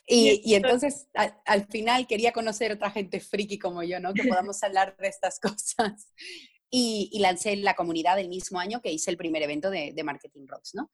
[0.07, 4.13] y, y entonces al, al, final quería conocer otra gente friki como yo, ¿no?
[4.13, 6.11] Que podamos hablar de estas cosas.
[6.71, 10.03] Y, y lancé la comunidad el mismo año que hice el primer evento de, de
[10.03, 10.89] Marketing Rocks, ¿no?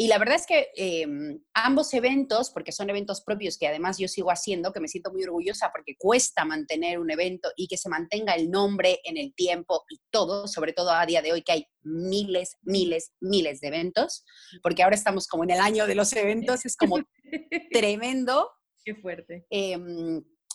[0.00, 1.06] Y la verdad es que eh,
[1.52, 5.24] ambos eventos, porque son eventos propios que además yo sigo haciendo, que me siento muy
[5.24, 9.84] orgullosa porque cuesta mantener un evento y que se mantenga el nombre en el tiempo
[9.90, 14.24] y todo, sobre todo a día de hoy que hay miles, miles, miles de eventos,
[14.62, 16.96] porque ahora estamos como en el año de los eventos, es como
[17.70, 18.48] tremendo.
[18.82, 19.44] Qué fuerte.
[19.50, 19.76] Eh,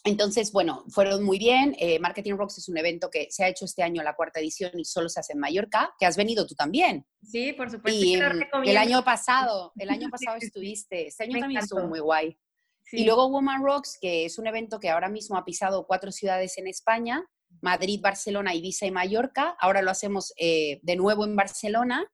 [0.05, 1.75] entonces, bueno, fueron muy bien.
[1.79, 4.79] Eh, Marketing Rocks es un evento que se ha hecho este año la cuarta edición
[4.79, 7.07] y solo se hace en Mallorca, que has venido tú también.
[7.23, 7.99] Sí, por supuesto.
[7.99, 11.07] Y el año pasado, el año pasado estuviste.
[11.07, 11.77] Este año Me también encantó.
[11.77, 12.37] estuvo muy guay.
[12.83, 12.97] Sí.
[13.01, 16.55] Y luego Woman Rocks, que es un evento que ahora mismo ha pisado cuatro ciudades
[16.59, 17.25] en España,
[17.61, 19.57] Madrid, Barcelona, Ibiza y Mallorca.
[19.59, 22.05] Ahora lo hacemos eh, de nuevo en Barcelona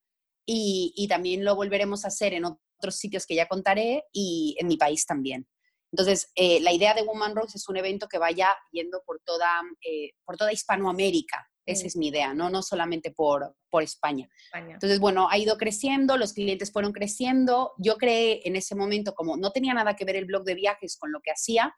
[0.45, 4.67] y, y también lo volveremos a hacer en otros sitios que ya contaré y en
[4.67, 5.45] mi país también.
[5.91, 9.61] Entonces, eh, la idea de Woman Rocks es un evento que vaya yendo por toda,
[9.81, 11.47] eh, por toda Hispanoamérica.
[11.65, 12.49] Esa es mi idea, ¿no?
[12.49, 14.27] No solamente por, por España.
[14.45, 14.73] España.
[14.73, 17.73] Entonces, bueno, ha ido creciendo, los clientes fueron creciendo.
[17.77, 20.97] Yo creé en ese momento, como no tenía nada que ver el blog de viajes
[20.97, 21.75] con lo que hacía,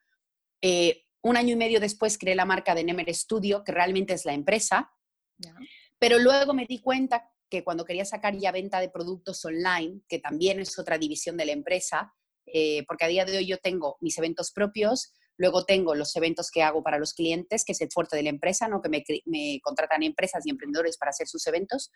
[0.61, 4.25] eh, un año y medio después creé la marca de Nemer Studio, que realmente es
[4.25, 4.91] la empresa.
[5.37, 5.55] Yeah.
[5.99, 10.19] Pero luego me di cuenta que cuando quería sacar ya venta de productos online, que
[10.19, 12.13] también es otra división de la empresa,
[12.45, 16.51] eh, porque a día de hoy yo tengo mis eventos propios, luego tengo los eventos
[16.51, 18.81] que hago para los clientes, que es el fuerte de la empresa, ¿no?
[18.81, 21.91] que me, me contratan empresas y emprendedores para hacer sus eventos,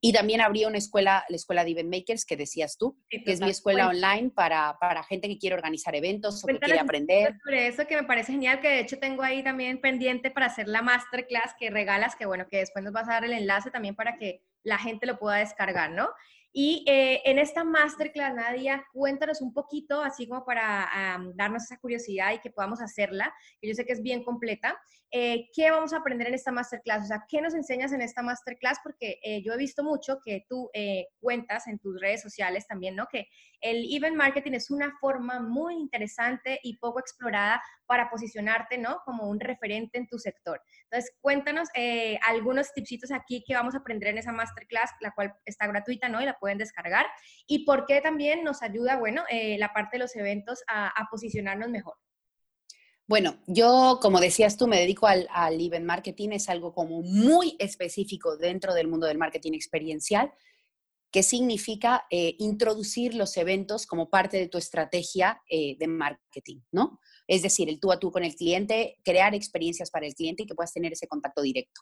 [0.00, 3.32] y también abrí una escuela, la escuela de Event Makers, que decías tú, sí, que
[3.32, 7.36] es mi escuela online para, para, gente que quiere organizar eventos o que quiere aprender.
[7.44, 10.68] Sobre eso que me parece genial, que de hecho tengo ahí también pendiente para hacer
[10.68, 13.94] la masterclass que regalas, que bueno, que después nos vas a dar el enlace también
[13.94, 16.08] para que la gente lo pueda descargar, ¿no?
[16.52, 21.78] Y eh, en esta masterclass, Nadia, cuéntanos un poquito, así como para um, darnos esa
[21.78, 24.78] curiosidad y que podamos hacerla, que yo sé que es bien completa.
[25.14, 27.04] Eh, ¿Qué vamos a aprender en esta masterclass?
[27.04, 28.78] O sea, ¿qué nos enseñas en esta masterclass?
[28.82, 32.96] Porque eh, yo he visto mucho que tú eh, cuentas en tus redes sociales también,
[32.96, 33.06] ¿no?
[33.12, 33.28] Que
[33.60, 39.02] el event marketing es una forma muy interesante y poco explorada para posicionarte, ¿no?
[39.04, 40.62] Como un referente en tu sector.
[40.84, 45.34] Entonces, cuéntanos eh, algunos tipsitos aquí que vamos a aprender en esa masterclass, la cual
[45.44, 46.22] está gratuita, ¿no?
[46.22, 47.06] Y la pueden descargar.
[47.46, 51.70] Y por qué también nos ayuda, bueno, eh, la parte de los eventos a, posicionarnos
[51.70, 51.94] mejor.
[53.06, 57.54] Bueno, yo, como decías tú, me dedico al, al event marketing, es algo como muy
[57.60, 60.32] específico dentro del mundo del marketing experiencial
[61.12, 66.98] que significa eh, introducir los eventos como parte de tu estrategia eh, de marketing, ¿no?
[67.32, 70.46] Es decir, el tú a tú con el cliente, crear experiencias para el cliente y
[70.46, 71.80] que puedas tener ese contacto directo.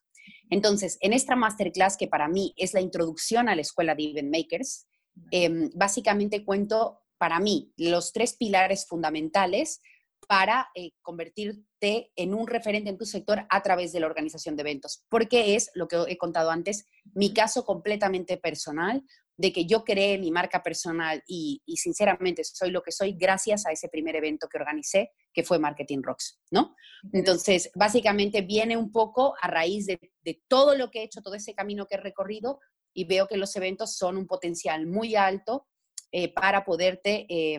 [0.48, 4.32] Entonces, en esta masterclass, que para mí es la introducción a la escuela de Event
[4.32, 4.86] Makers,
[5.32, 9.80] eh, básicamente cuento para mí los tres pilares fundamentales
[10.28, 14.60] para eh, convertirte en un referente en tu sector a través de la organización de
[14.60, 19.02] eventos, porque es lo que he contado antes, mi caso completamente personal,
[19.40, 23.64] de que yo creé mi marca personal y, y, sinceramente soy lo que soy gracias
[23.64, 26.76] a ese primer evento que organicé, que fue Marketing Rocks, ¿no?
[27.14, 31.34] Entonces, básicamente viene un poco a raíz de, de todo lo que he hecho, todo
[31.34, 32.60] ese camino que he recorrido
[32.92, 35.66] y veo que los eventos son un potencial muy alto
[36.12, 37.58] eh, para poderte, eh,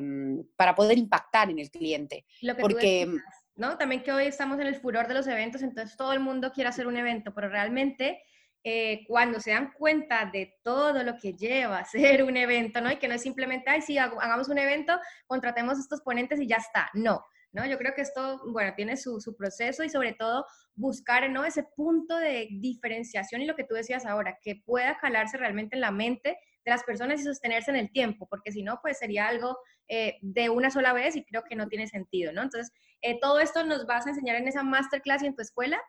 [0.55, 2.27] para poder impactar en el cliente.
[2.41, 3.23] Lo que Porque, decías,
[3.55, 3.77] ¿no?
[3.79, 6.69] También que hoy estamos en el furor de los eventos, entonces todo el mundo quiere
[6.69, 8.21] hacer un evento, pero realmente
[8.63, 12.91] eh, cuando se dan cuenta de todo lo que lleva a hacer un evento, ¿no?
[12.91, 16.57] Y que no es simplemente, ay, sí, hagamos un evento, contratemos estos ponentes y ya
[16.57, 16.89] está.
[16.93, 17.65] No, ¿no?
[17.65, 20.45] Yo creo que esto, bueno, tiene su, su, proceso y sobre todo
[20.75, 21.43] buscar, ¿no?
[21.43, 25.81] Ese punto de diferenciación y lo que tú decías ahora, que pueda calarse realmente en
[25.81, 29.27] la mente de las personas y sostenerse en el tiempo, porque si no, pues sería
[29.27, 32.43] algo eh, de una sola vez y creo que no tiene sentido, ¿no?
[32.43, 32.71] Entonces,
[33.01, 35.81] eh, todo esto nos vas a enseñar en esa masterclass y en tu escuela.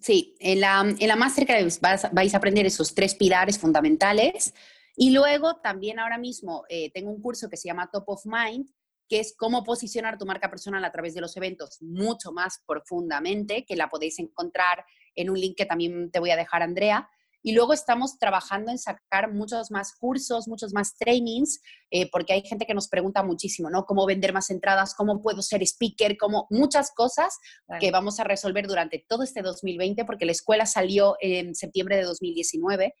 [0.00, 4.54] Sí, en la, en la masterclass vas, vais a aprender esos tres pilares fundamentales
[4.96, 8.68] y luego también ahora mismo eh, tengo un curso que se llama Top of Mind,
[9.08, 13.64] que es cómo posicionar tu marca personal a través de los eventos mucho más profundamente,
[13.64, 17.08] que la podéis encontrar en un link que también te voy a dejar, Andrea.
[17.48, 22.42] Y luego estamos trabajando en sacar muchos más cursos, muchos más trainings, eh, porque hay
[22.42, 23.86] gente que nos pregunta muchísimo, ¿no?
[23.86, 27.38] Cómo vender más entradas, cómo puedo ser speaker, como muchas cosas
[27.80, 32.02] que vamos a resolver durante todo este 2020, porque la escuela salió en septiembre de
[32.02, 32.94] 2019.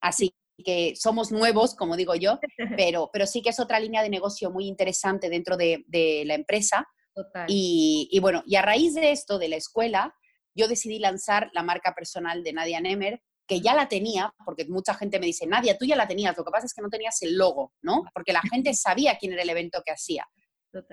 [0.00, 0.34] Así
[0.64, 2.40] que somos nuevos, como digo yo,
[2.76, 6.34] pero, pero sí que es otra línea de negocio muy interesante dentro de, de la
[6.34, 6.88] empresa.
[7.46, 10.12] Y, y, bueno, y a raíz de esto, de la escuela,
[10.56, 14.94] yo decidí lanzar la marca personal de Nadia Nemer, que ya la tenía, porque mucha
[14.94, 17.20] gente me dice, Nadia, tú ya la tenías, lo que pasa es que no tenías
[17.20, 18.02] el logo, ¿no?
[18.14, 20.26] Porque la gente sabía quién era el evento que hacía.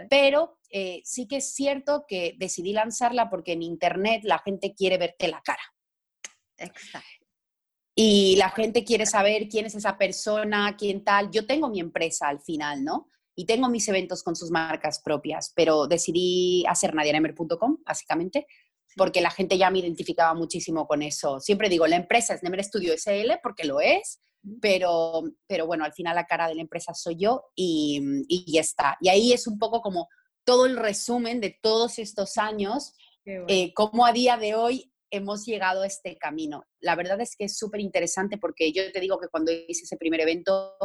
[0.10, 4.98] Pero eh, sí que es cierto que decidí lanzarla porque en Internet la gente quiere
[4.98, 5.64] verte la cara.
[6.58, 7.26] Exacto.
[7.96, 11.32] Y la gente quiere saber quién es esa persona, quién tal.
[11.32, 13.08] Yo tengo mi empresa al final, ¿no?
[13.36, 18.48] Y tengo mis eventos con sus marcas propias, pero decidí hacer nadianemer.com, básicamente,
[19.00, 21.40] porque la gente ya me identificaba muchísimo con eso.
[21.40, 24.20] Siempre digo, la empresa es Nemer Studio SL porque lo es,
[24.62, 28.60] pero, pero bueno, al final la cara de la empresa soy yo y, y ya
[28.60, 28.98] está.
[29.00, 30.10] Y ahí es un poco como
[30.44, 35.84] todo el resumen de todos estos años, eh, cómo a día de hoy hemos llegado
[35.84, 36.66] a este camino.
[36.82, 39.96] La verdad es que es súper interesante porque yo te digo que cuando hice ese
[39.96, 40.76] primer evento,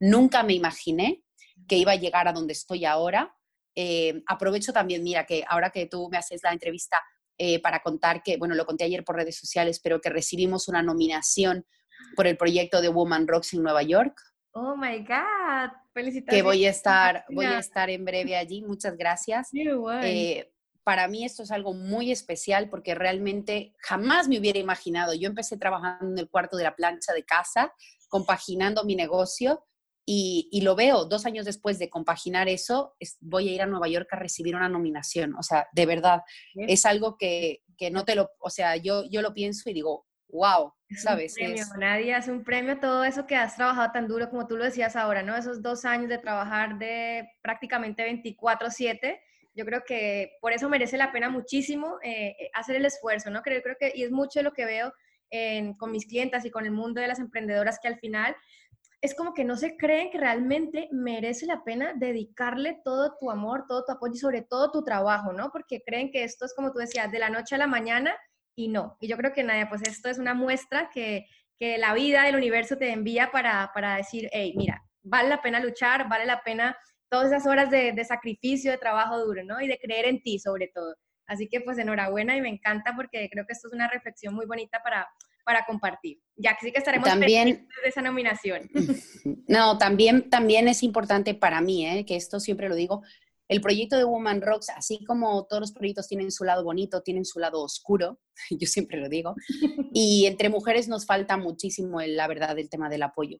[0.00, 1.22] nunca me imaginé
[1.68, 3.36] que iba a llegar a donde estoy ahora.
[3.76, 7.00] Eh, aprovecho también, mira, que ahora que tú me haces la entrevista,
[7.38, 10.82] eh, para contar que, bueno, lo conté ayer por redes sociales, pero que recibimos una
[10.82, 11.66] nominación
[12.16, 14.18] por el proyecto de Woman Rocks en Nueva York.
[14.52, 16.34] Oh my God, felicitaciones.
[16.34, 18.62] Que voy a estar, voy a estar en breve allí.
[18.62, 19.48] Muchas gracias.
[19.52, 20.52] Eh,
[20.84, 25.14] para mí esto es algo muy especial porque realmente jamás me hubiera imaginado.
[25.14, 27.72] Yo empecé trabajando en el cuarto de la plancha de casa,
[28.08, 29.64] compaginando mi negocio
[30.04, 34.08] y, lo veo, dos años después de compaginar eso, voy a ir a Nueva York
[34.10, 35.34] a recibir una nominación.
[35.36, 36.22] O sea, de verdad,
[36.54, 37.62] es algo que,
[37.92, 41.34] no te lo, o sea, yo, yo lo pienso y digo, wow, ¿sabes?
[41.36, 44.56] Un premio, Nadie hace un premio todo eso que has trabajado tan duro como tú
[44.56, 45.36] lo decías ahora, ¿no?
[45.36, 49.20] Esos dos años de trabajar de prácticamente 24/7.
[49.54, 53.42] Yo creo que por eso merece la pena muchísimo eh, eh, hacer el esfuerzo, ¿no?
[53.42, 54.92] Creo, creo que, y es mucho de lo que veo
[55.78, 58.36] con mis clientas y con el mundo de las emprendedoras que al final
[59.02, 63.64] es como que no se creen que realmente merece la pena dedicarle todo tu amor,
[63.66, 65.50] todo tu apoyo y sobre todo tu trabajo, ¿no?
[65.50, 68.16] Porque creen que esto es como tú decías, de la noche a la mañana
[68.54, 68.96] y no.
[69.00, 71.26] Y yo creo que nadie, pues esto es una muestra que,
[71.58, 75.58] que la vida, el universo te envía para, para decir, hey, mira, vale la pena
[75.58, 76.78] luchar, vale la pena
[77.10, 79.60] todas esas horas de, de sacrificio, de trabajo duro, ¿no?
[79.60, 80.94] Y de creer en ti sobre todo.
[81.26, 84.46] Así que pues enhorabuena y me encanta porque creo que esto es una reflexión muy
[84.46, 85.08] bonita para,
[85.44, 86.18] para compartir.
[86.36, 88.68] Ya que sí que estaremos también, de esa nominación.
[89.46, 92.04] No, también, también es importante para mí, ¿eh?
[92.06, 93.02] que esto siempre lo digo,
[93.52, 97.26] el proyecto de Woman Rocks, así como todos los proyectos tienen su lado bonito, tienen
[97.26, 98.18] su lado oscuro,
[98.50, 99.34] yo siempre lo digo,
[99.92, 103.38] y entre mujeres nos falta muchísimo, la verdad, el tema del apoyo.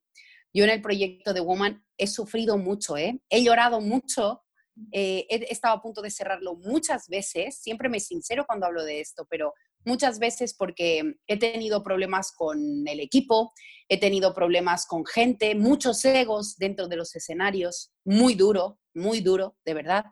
[0.54, 3.20] Yo en el proyecto de Woman he sufrido mucho, ¿eh?
[3.30, 4.42] he llorado mucho,
[4.90, 9.00] eh, he estado a punto de cerrarlo muchas veces, siempre me sincero cuando hablo de
[9.00, 13.52] esto, pero muchas veces porque he tenido problemas con el equipo,
[13.88, 19.56] he tenido problemas con gente, muchos egos dentro de los escenarios, muy duro, muy duro,
[19.64, 20.04] de verdad.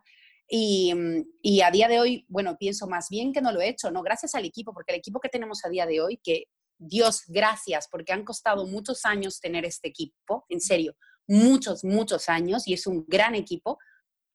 [0.49, 0.93] Y,
[1.43, 4.03] y, a día de hoy, bueno, pienso más bien que no lo he hecho, ¿no?
[4.03, 7.89] Gracias al equipo, porque el equipo que tenemos a día de hoy, que Dios, gracias,
[7.89, 10.97] porque han costado muchos años tener este equipo, en serio,
[11.29, 13.79] muchos, muchos años, y es un gran equipo.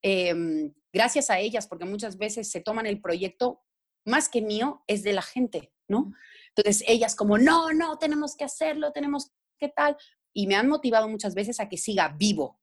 [0.00, 3.65] Em, gracias a ellas, porque muchas veces se toman el proyecto
[4.06, 6.12] más que mío, es de la gente, ¿no?
[6.54, 9.96] Entonces ellas como, no, no, tenemos que hacerlo, tenemos que tal.
[10.32, 12.60] Y me han motivado muchas veces a que siga vivo,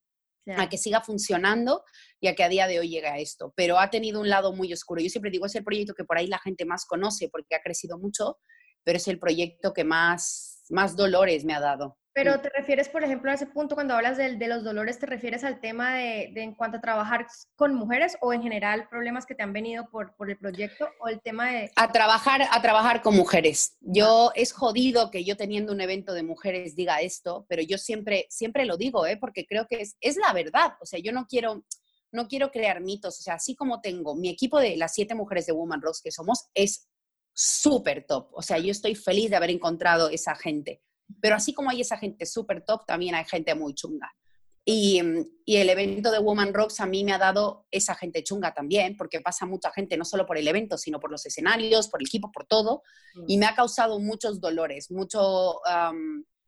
[0.58, 1.84] a que siga funcionando
[2.19, 3.53] y a que a día de hoy llegue a esto.
[3.56, 5.01] Pero ha tenido un lado muy oscuro.
[5.01, 7.62] Yo siempre digo, es el proyecto que por ahí la gente más conoce porque ha
[7.62, 8.39] crecido mucho,
[8.84, 11.97] pero es el proyecto que más, más dolores me ha dado.
[12.13, 15.08] Pero te refieres, por ejemplo, a ese punto cuando hablas de, de los dolores, ¿te
[15.08, 19.26] refieres al tema de, de, en cuanto a trabajar con mujeres o en general problemas
[19.26, 21.71] que te han venido por, por el proyecto o el tema de...
[21.76, 23.78] A trabajar, a trabajar con mujeres.
[23.82, 28.28] Yo es jodido que yo teniendo un evento de mujeres diga esto, pero yo siempre,
[28.30, 29.17] siempre lo digo, ¿eh?
[29.17, 30.73] porque creo que es, es la verdad.
[30.82, 31.65] O sea, yo no quiero,
[32.12, 33.19] no quiero crear mitos.
[33.19, 36.12] O sea, así como tengo mi equipo de las siete mujeres de Woman Rocks que
[36.12, 36.88] somos, es
[37.34, 38.30] súper top.
[38.34, 40.84] O sea, yo estoy feliz de haber encontrado esa gente
[41.21, 44.11] pero así como hay esa gente súper top, también hay gente muy chunga.
[44.65, 45.01] Y,
[45.43, 48.95] y, el evento de Woman Rocks a mí me ha dado esa gente chunga también,
[48.95, 52.07] porque pasa mucha gente, no solo por el evento, sino por los escenarios, por el
[52.07, 52.81] equipo, por todo.
[53.15, 53.23] Mm.
[53.27, 55.59] Y me ha causado muchos dolores, mucho,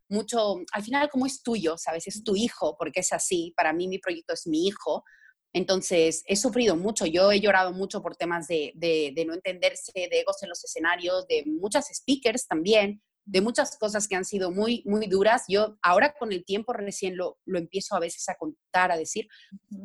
[0.07, 2.07] mucho, al final como es tuyo, ¿sabes?
[2.07, 3.53] Es tu hijo, porque es así.
[3.57, 5.03] Para mí mi proyecto es mi hijo.
[5.51, 7.05] Entonces, he sufrido mucho.
[7.05, 10.63] Yo he llorado mucho por temas de, de, de no entenderse, de egos en los
[10.63, 15.45] escenarios, de muchas speakers también de muchas cosas que han sido muy, muy duras.
[15.47, 19.27] Yo ahora con el tiempo recién lo, lo empiezo a veces a contar, a decir,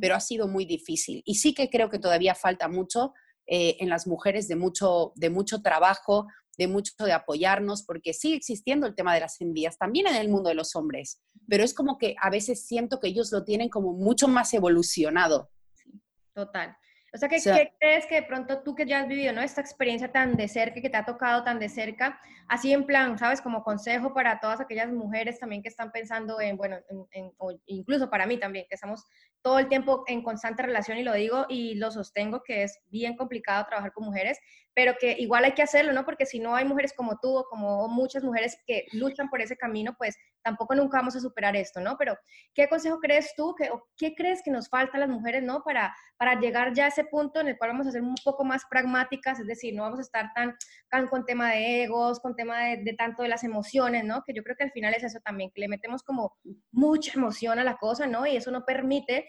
[0.00, 1.22] pero ha sido muy difícil.
[1.24, 3.14] Y sí que creo que todavía falta mucho
[3.46, 8.36] eh, en las mujeres de mucho, de mucho trabajo, de mucho de apoyarnos, porque sigue
[8.36, 11.74] existiendo el tema de las envías, también en el mundo de los hombres, pero es
[11.74, 15.50] como que a veces siento que ellos lo tienen como mucho más evolucionado.
[16.34, 16.76] total.
[17.12, 19.42] O sea, ¿qué, ¿qué, crees que de pronto tú que ya has vivido, ¿no?
[19.42, 23.18] Esta experiencia tan de cerca, que te ha tocado tan de cerca, así en plan,
[23.18, 23.40] ¿sabes?
[23.40, 26.78] Como consejo para todas aquellas mujeres también que están pensando en, bueno,
[27.10, 27.32] en,
[27.66, 29.06] incluso para mí también, que estamos
[29.42, 33.16] todo el tiempo en constante relación y lo digo y lo sostengo que es bien
[33.16, 34.38] complicado trabajar con mujeres,
[34.74, 36.04] pero que igual hay que hacerlo, ¿no?
[36.04, 39.56] Porque si no hay mujeres como tú o como muchas mujeres que luchan por ese
[39.56, 41.96] camino, pues tampoco nunca vamos a superar esto, ¿no?
[41.98, 42.16] Pero,
[42.54, 45.62] ¿qué consejo crees tú que, o qué crees que nos falta a las mujeres, ¿no?
[45.62, 48.44] Para, para llegar ya a ese punto en el cual vamos a ser un poco
[48.44, 50.56] más pragmáticas, es decir, no vamos a estar tan,
[50.88, 54.22] tan con tema de egos, con tema de, tanto de las emociones, ¿no?
[54.24, 56.36] Que yo creo que al final es eso también, que le metemos como
[56.70, 58.26] mucha emoción a la cosa, ¿no?
[58.26, 59.28] Y eso no permite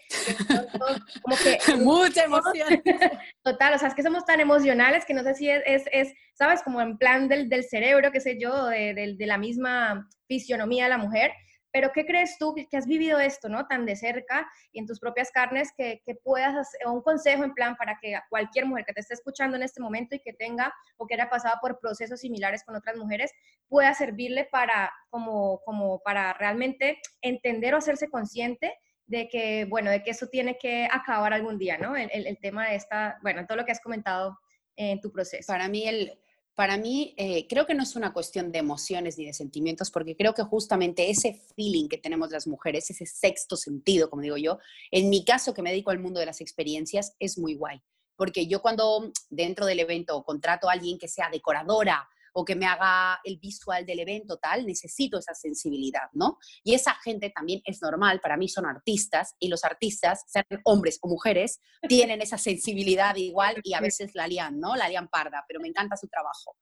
[1.22, 1.58] como que...
[1.78, 2.82] mucha emoción.
[3.42, 6.14] Total, o sea, es que somos tan emocionales que no sé si es, es, es
[6.34, 6.62] ¿sabes?
[6.62, 10.84] Como en plan del, del cerebro, qué sé yo, de, de, de la misma fisionomía
[10.84, 11.32] de la mujer,
[11.72, 13.66] pero ¿qué crees tú que, has vivido esto, ¿no?
[13.66, 17.54] Tan de cerca y en tus propias carnes que, que puedas hacer un consejo en
[17.54, 20.72] plan para que cualquier mujer que te esté escuchando en este momento y que tenga
[20.98, 23.32] o que haya pasado por procesos similares con otras mujeres
[23.68, 28.76] pueda servirle para, como, como para realmente entender o hacerse consciente
[29.12, 31.94] de que, bueno, de que eso tiene que acabar algún día, ¿no?
[31.94, 34.38] El, el, tema de esta, bueno, todo lo que has comentado
[34.74, 35.52] en tu proceso.
[35.52, 36.18] Para mí el,
[36.54, 40.16] para mí eh, creo que no es una cuestión de emociones ni de sentimientos, porque
[40.16, 44.58] creo que justamente ese feeling que tenemos las mujeres, ese sexto sentido, como digo yo,
[44.90, 47.82] en mi caso que me dedico al mundo de las experiencias, es muy guay.
[48.16, 52.66] Porque yo cuando dentro del evento contrato a alguien que sea decoradora o que me
[52.66, 56.38] haga el visual del evento tal, necesito esa sensibilidad, ¿no?
[56.64, 60.98] Y esa gente también es normal, para mí son artistas y los artistas, sean hombres
[61.02, 64.76] o mujeres, tienen esa sensibilidad igual y a veces la lían, ¿no?
[64.76, 66.56] La lían parda, pero me encanta su trabajo.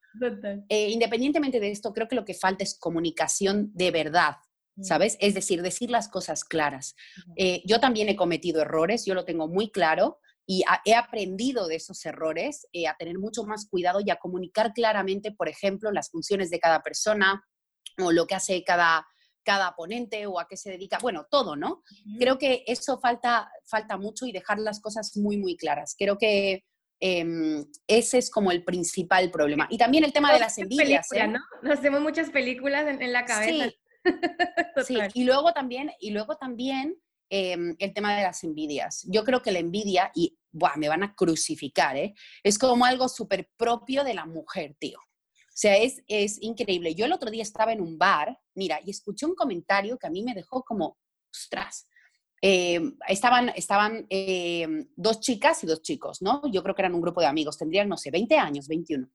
[0.69, 4.35] Eh, independientemente de esto, creo que lo que falta es comunicación de verdad,
[4.75, 4.83] mm.
[4.83, 5.17] ¿sabes?
[5.19, 6.95] Es decir, decir las cosas claras.
[7.35, 10.19] Eh, yo también he cometido errores, yo lo tengo muy claro
[10.53, 14.73] y he aprendido de esos errores eh, a tener mucho más cuidado y a comunicar
[14.73, 17.41] claramente, por ejemplo, las funciones de cada persona
[17.99, 19.07] o lo que hace cada,
[19.45, 21.83] cada ponente o a qué se dedica, bueno, todo, ¿no?
[22.19, 25.95] Creo que eso falta, falta mucho y dejar las cosas muy, muy claras.
[25.97, 26.65] Creo que
[26.99, 29.69] em, ese es como el principal problema.
[29.69, 31.13] Y también el tema de las envidias.
[31.13, 31.29] ¿eh?
[31.29, 31.39] ¿no?
[31.61, 33.69] Nos hacemos muchas películas en, la cabeza.
[33.69, 33.77] Sí.
[34.85, 34.97] sí.
[35.13, 36.97] y luego también, y luego también
[37.33, 39.07] Em, el tema de las envidias.
[39.07, 40.37] Yo creo que la envidia, y
[40.75, 42.13] me van a crucificar, ¿eh?
[42.43, 44.99] es como algo súper propio de la mujer, tío.
[44.99, 46.93] O sea, es, es increíble.
[46.93, 50.09] Yo el otro día estaba en un bar, mira, y escuché un comentario que a
[50.09, 50.97] mí me dejó como,
[51.33, 51.87] ostras,
[52.41, 56.41] em, estaban, estaban em, dos chicas y dos chicos, ¿no?
[56.51, 59.09] Yo creo que eran un grupo de amigos, tendrían, no sé, 20 años, 21.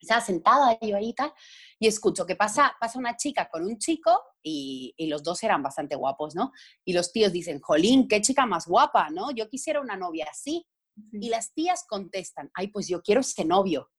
[0.00, 1.32] Estaba sentada yo ahí y tal,
[1.78, 5.96] y escucho que pasa, pasa una chica con un chico y, los dos eran bastante
[5.96, 6.52] guapos, ¿no?
[6.84, 9.30] Y los tíos dicen, jolín, qué chica más guapa, ¿no?
[9.30, 10.66] Yo quisiera una novia así.
[11.12, 13.90] Y las tías contestan, ay, pues yo quiero ese novio.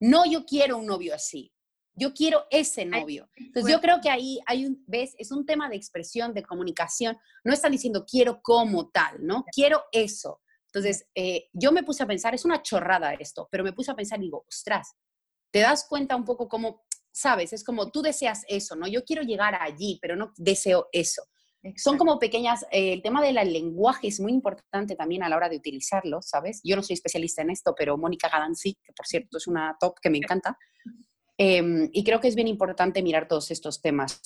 [0.00, 1.50] No, yo quiero un novio así.
[1.96, 3.30] Yo quiero ese novio.
[3.36, 7.16] Entonces yo creo que ahí hay un, ves, es un tema de expresión, de comunicación.
[7.44, 9.44] No están diciendo quiero como tal, ¿no?
[9.52, 10.42] Quiero eso.
[10.66, 13.94] Entonces eh, yo me puse a pensar, es una chorrada esto, pero me puse a
[13.94, 14.96] pensar y digo, ostras,
[15.52, 16.84] te das cuenta un poco cómo,
[17.14, 18.88] sabes, es como tú deseas eso, ¿no?
[18.88, 21.22] Yo quiero llegar allí, pero no deseo eso.
[21.76, 25.48] Son como pequeñas, eh, el tema del lenguaje es muy importante también a la hora
[25.48, 26.60] de utilizarlo, ¿sabes?
[26.62, 29.74] Yo no soy especialista en esto, pero Mónica Gadán sí, que por cierto es una
[29.80, 30.58] top que me encanta.
[31.38, 34.20] Em, y creo que es bien importante mirar todos estos temas.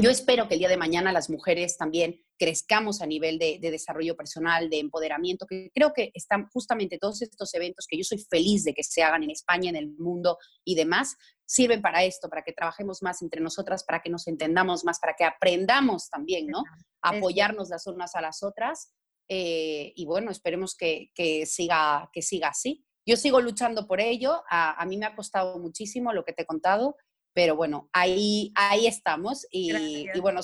[0.00, 4.16] Yo espero que el día de mañana las mujeres también crezcamos a nivel de, desarrollo
[4.16, 8.64] personal, de empoderamiento, que creo que están justamente todos estos eventos que yo soy feliz
[8.64, 11.14] de que se hagan en España, en el mundo y demás,
[11.44, 15.14] sirven para esto, para que trabajemos más entre nosotras, para que nos entendamos más, para
[15.14, 16.64] que aprendamos también, ¿no?
[17.02, 18.94] Apoyarnos las unas a las otras.
[19.28, 21.10] Eh, y bueno, esperemos que,
[21.44, 22.82] siga, que siga así.
[23.06, 26.42] Yo sigo luchando por ello, a, a mí me ha costado muchísimo lo que te
[26.42, 26.96] he contado,
[27.34, 30.40] pero bueno, ahí, ahí estamos y, bueno.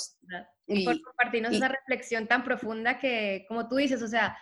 [0.67, 4.37] Y, por compartirnos esa reflexión tan profunda que, como tú dices, o sea,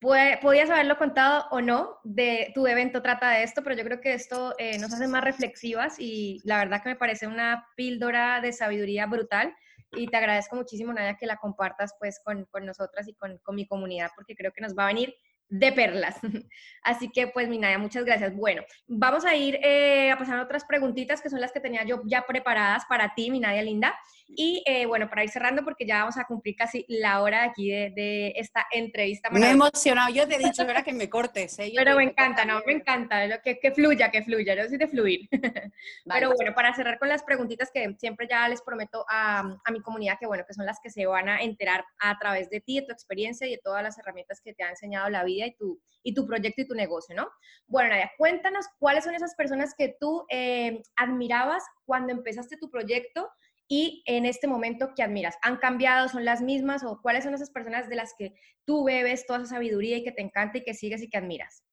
[0.00, 4.12] podías haberlo contado o no, de tu evento trata de esto, pero yo creo que
[4.12, 8.52] esto eh, nos hace más reflexivas y la verdad que me parece una píldora de
[8.52, 9.54] sabiduría brutal
[9.92, 13.54] y te agradezco muchísimo, Nadia, que la compartas pues con, con nosotras y con, con
[13.54, 15.14] mi comunidad porque creo que nos va a venir
[15.48, 16.16] de perlas.
[16.82, 18.34] Así que pues Minaya, muchas gracias.
[18.34, 21.82] Bueno, vamos a ir eh, a pasar a otras preguntitas que son las que tenía
[21.84, 23.98] yo ya preparadas para ti, Minaya linda.
[24.26, 27.48] Y eh, bueno, para ir cerrando, porque ya vamos a cumplir casi la hora de
[27.48, 29.30] aquí de, esta entrevista.
[29.30, 31.58] Me he emocionado, yo te he dicho, ahora que me cortes.
[31.58, 31.72] ¿eh?
[31.76, 32.60] Pero me encanta, ¿no?
[32.66, 35.28] Me encanta, lo que, que fluya, que fluya, yo soy de fluir.
[36.04, 39.80] Pero bueno, para cerrar con las preguntitas que siempre ya les prometo a, a, mi
[39.80, 42.80] comunidad, que bueno, que son las que se van a enterar a través de ti,
[42.80, 45.56] de tu experiencia y de todas las herramientas que te ha enseñado la vida y
[45.56, 47.28] tu, y tu proyecto y tu negocio, ¿no?
[47.66, 53.30] Bueno, Nadia, cuéntanos cuáles son esas personas que tú eh, admirabas cuando empezaste tu proyecto
[53.68, 55.36] y en este momento que admiras?
[55.42, 56.08] ¿Han cambiado?
[56.08, 56.84] ¿Son las mismas?
[56.84, 60.12] ¿O cuáles son esas personas de las que tú bebes toda esa sabiduría y que
[60.12, 61.64] te encanta y que sigues y que admiras?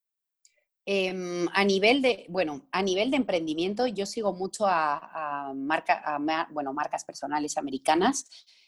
[0.85, 6.17] Em, a nivel de, bueno, a nivel de emprendimiento, yo sigo mucho a, marca,
[6.51, 8.25] bueno, marcas personales americanas.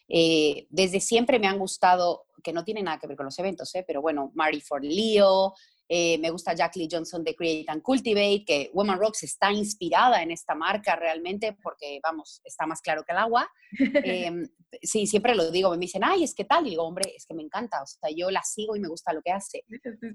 [0.08, 3.74] Eh, desde siempre me han gustado, que no tiene nada que ver con los eventos,
[3.76, 3.84] ¿eh?
[3.86, 5.54] pero bueno, Marty for Leo,
[5.89, 10.32] eh, me gusta Jackie Johnson de Create and Cultivate, que Woman Rocks está inspirada en
[10.32, 13.49] esta marca realmente porque, vamos, está más claro que el agua.
[14.04, 14.47] Em,
[14.82, 17.34] sí, siempre lo digo, me dicen, ay, es que tal, y digo, hombre, es que
[17.34, 19.64] me encanta, o sea, yo la sigo y me gusta lo que hace.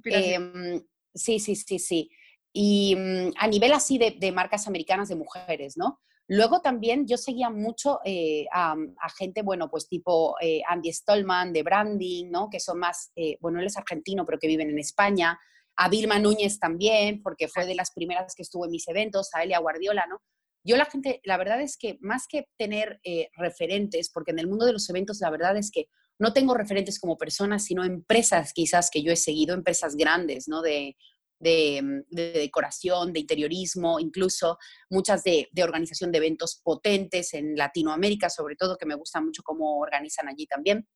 [0.04, 0.82] Em,
[1.14, 2.10] sí, sí, sí, sí.
[2.52, 6.00] Y mm, a nivel así de, de, marcas americanas de mujeres, ¿no?
[6.28, 8.76] Luego también yo seguía mucho eh, a,
[9.16, 12.48] gente, bueno, pues tipo eh, Andy Stallman de Branding, ¿no?
[12.50, 15.38] Que son más, bueno, él es argentino, pero que viven en España
[15.78, 19.44] a Vilma Núñez también, porque fue de las primeras que estuvo en mis eventos, a
[19.44, 20.20] Elia Guardiola, ¿no?
[20.64, 24.48] Yo la gente, la verdad es que más que tener eh, referentes, porque en el
[24.48, 28.52] mundo de los eventos la verdad es que no tengo referentes como personas, sino empresas
[28.52, 30.62] quizás que yo he seguido, empresas grandes, ¿no?
[30.62, 30.96] De,
[31.38, 34.58] de, decoración, de interiorismo, incluso
[34.90, 39.42] muchas de, de, organización de eventos potentes en Latinoamérica, sobre todo, que me gusta mucho
[39.42, 40.86] cómo organizan allí también.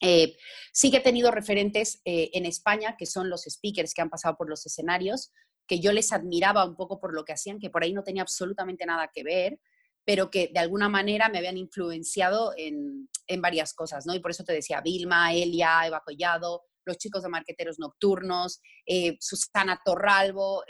[0.00, 0.36] Eh,
[0.72, 4.36] sí que he tenido referentes eh, en España, que son los speakers que han pasado
[4.36, 5.32] por los escenarios,
[5.66, 8.22] que yo les admiraba un poco por lo que hacían, que por ahí no tenía
[8.22, 9.60] absolutamente nada que ver,
[10.04, 14.14] pero que de alguna manera me habían influenciado en, en varias cosas, ¿no?
[14.14, 19.16] Y por eso te decía, Vilma, Elia, Eva Collado, los chicos de Marqueteros Nocturnos, eh,
[19.20, 20.64] Susana Torralbo,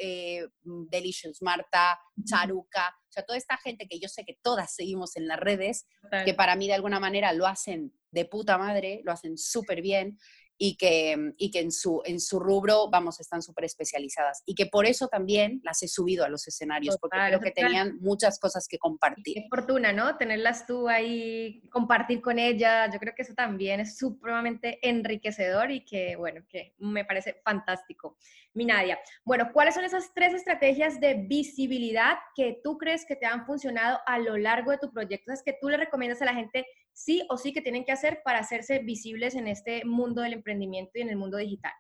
[0.91, 5.27] Delicious Marta, Charuca, o sea, toda esta gente que yo sé que todas seguimos en
[5.27, 5.87] las redes,
[6.25, 10.19] que para mí de alguna manera lo hacen de puta madre, lo hacen súper bien
[10.61, 14.43] y que, y que en, su, en su rubro, vamos, están súper especializadas.
[14.45, 17.97] Y que por eso también las he subido a los escenarios, porque creo que tenían
[18.01, 19.35] muchas cosas que compartir.
[19.35, 20.17] Qué fortuna, ¿no?
[20.17, 25.85] Tenerlas tú ahí, compartir con ellas, yo creo que eso también es supremamente enriquecedor y
[25.85, 28.17] que, bueno, que me parece fantástico.
[28.55, 33.27] Mi Nadia, bueno, ¿cuáles son esas tres estrategias de visibilidad que tú crees que te
[33.27, 35.33] han funcionado a lo largo de tu proyecto?
[35.33, 36.67] Es que tú le recomiendas a la gente
[36.99, 40.93] sí o sí que tienen que hacer para hacerse visibles en este mundo del emprendimiento
[40.97, 41.73] y en el mundo digital?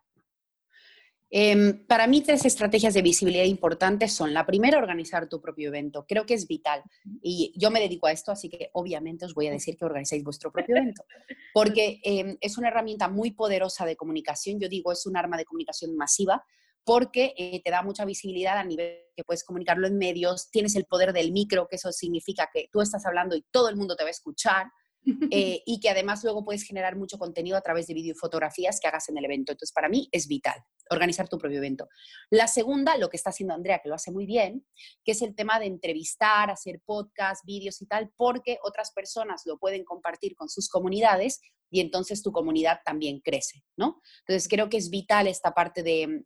[1.30, 6.06] Em, para mí, tres estrategias de visibilidad importantes son, la primera, organizar tu propio evento.
[6.08, 6.82] Creo que es vital.
[7.20, 10.24] Y yo me dedico a esto, así que obviamente os voy a decir que organicéis
[10.24, 11.04] vuestro propio evento,
[11.52, 14.58] porque em, es una herramienta muy poderosa de comunicación.
[14.58, 16.44] Yo digo, es un arma de comunicación masiva
[16.84, 20.86] porque eh, te da mucha visibilidad a nivel que puedes comunicarlo en medios, tienes el
[20.86, 24.04] poder del micro, que eso significa que tú estás hablando y todo el mundo te
[24.04, 24.68] va a escuchar.
[25.30, 28.80] Eh, y que además luego puedes generar mucho contenido a través de vídeo y fotografías
[28.80, 29.52] que hagas en el evento.
[29.52, 31.88] Entonces, para mí es vital organizar tu propio evento.
[32.30, 34.66] La segunda, lo que está haciendo Andrea, que lo hace muy bien,
[35.04, 39.58] que es el tema de entrevistar, hacer podcast, vídeos y tal, porque otras personas lo
[39.58, 41.40] pueden compartir con sus comunidades
[41.70, 44.00] y entonces tu comunidad también crece, ¿no?
[44.20, 46.22] Entonces creo que es vital esta parte de,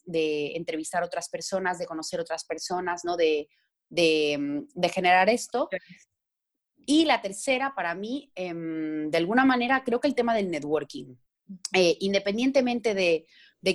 [0.54, 3.16] entrevistar a otras personas, de conocer otras personas, ¿no?
[3.16, 3.48] De,
[3.88, 5.68] de, de generar esto.
[6.86, 11.16] Y la tercera, para mí, em, de alguna manera, creo que el tema del networking.
[11.74, 13.26] Eh, independientemente de,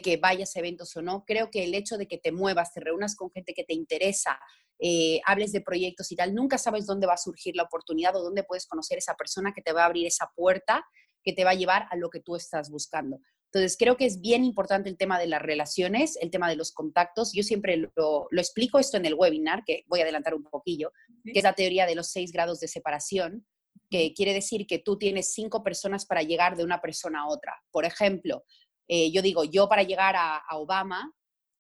[0.02, 2.82] que vayas a eventos o no, creo que el hecho de que te muevas, te
[2.82, 4.40] reúnas con gente que te interesa,
[4.80, 8.24] eh, hables de proyectos y tal, nunca sabes dónde va a surgir la oportunidad o
[8.24, 10.86] dónde puedes conocer esa persona que te va a abrir esa puerta
[11.24, 13.20] que te va a llevar a lo que tú estás buscando.
[13.54, 16.74] Entonces, creo que es bien importante el tema de las relaciones, el tema de los
[16.74, 17.32] contactos.
[17.34, 20.92] Yo siempre lo, explico esto en el webinar, que voy a adelantar un poquillo,
[21.24, 23.48] que es la teoría de los seis grados de separación,
[23.90, 27.54] que quiere decir que tú tienes cinco personas para llegar de una persona a otra.
[27.72, 28.44] Por ejemplo,
[28.90, 31.14] eh, yo digo, yo para llegar a, Obama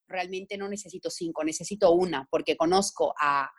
[0.09, 3.49] realmente no necesito cinco, necesito una, porque conozco a,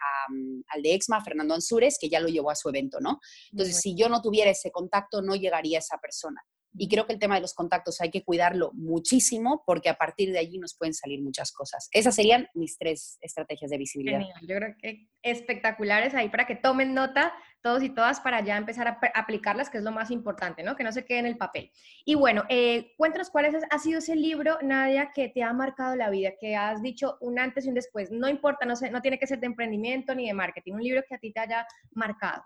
[0.68, 3.20] al de Exma, Fernando Ansures, que ya lo llevó a su evento, ¿no?
[3.53, 6.43] Entonces, si yo no tuviera ese contacto, no llegaría a esa persona.
[6.79, 10.33] Y creo que el tema de los contactos hay que cuidarlo muchísimo porque a partir
[10.33, 11.89] de allí nos pueden salir muchas cosas.
[11.93, 14.20] Esas serían mis tres estrategias de visibilidad.
[14.43, 18.87] Yo creo que espectaculares ahí para que tomen nota todos y todas para ya empezar
[18.87, 20.76] a aplicarlas, que es lo más importante, ¿no?
[20.76, 21.70] Que no se quede en el papel.
[22.05, 25.97] Y bueno, eh, cuéntanos cuál es, ha sido ese libro, Nadia, que te ha marcado
[25.97, 28.11] la vida, que has dicho un antes y un después.
[28.11, 31.03] No importa, no, sé, no tiene que ser de emprendimiento ni de marketing, un libro
[31.09, 32.45] que a ti te haya marcado.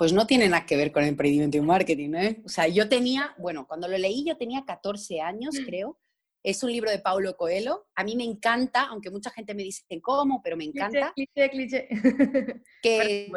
[0.00, 2.42] Pues no tiene nada que ver con emprendimiento y marketing, ¿eh?
[2.46, 5.64] O sea, yo tenía, bueno, cuando lo leí yo tenía 14 años, mm.
[5.66, 5.98] creo.
[6.42, 7.86] Es un libro de Paulo Coelho.
[7.94, 11.12] A mí me encanta, aunque mucha gente me dice cómo, pero me encanta.
[11.14, 11.88] Cliché, cliché,
[12.82, 13.30] Que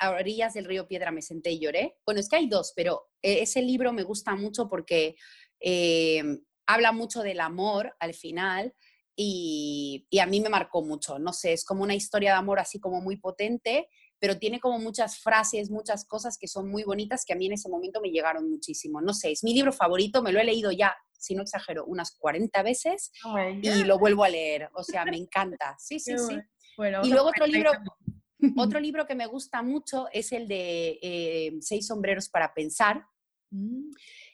[0.00, 1.98] a orillas del río Piedra me senté y lloré.
[2.04, 5.14] Bueno, es que hay dos, pero eh, ese libro me gusta mucho porque
[5.60, 6.24] eh,
[6.66, 8.74] habla mucho del amor al final
[9.14, 11.20] y, y, a mí me marcó mucho.
[11.20, 13.86] No sé, es como una historia de amor así como muy potente
[14.18, 17.52] pero tiene como muchas frases, muchas cosas que son muy bonitas que a mí en
[17.52, 19.00] ese momento me llegaron muchísimo.
[19.00, 22.16] No sé, es mi libro favorito, me lo he leído ya, si no exagero, unas
[22.16, 24.70] 40 veces oh y lo vuelvo a leer.
[24.74, 25.76] O sea, me encanta.
[25.78, 26.36] Sí, sí, sí.
[27.02, 27.70] y luego otro libro,
[28.56, 33.04] otro libro que me gusta mucho es el de eh, Seis sombreros para pensar.
[33.50, 33.90] Mm.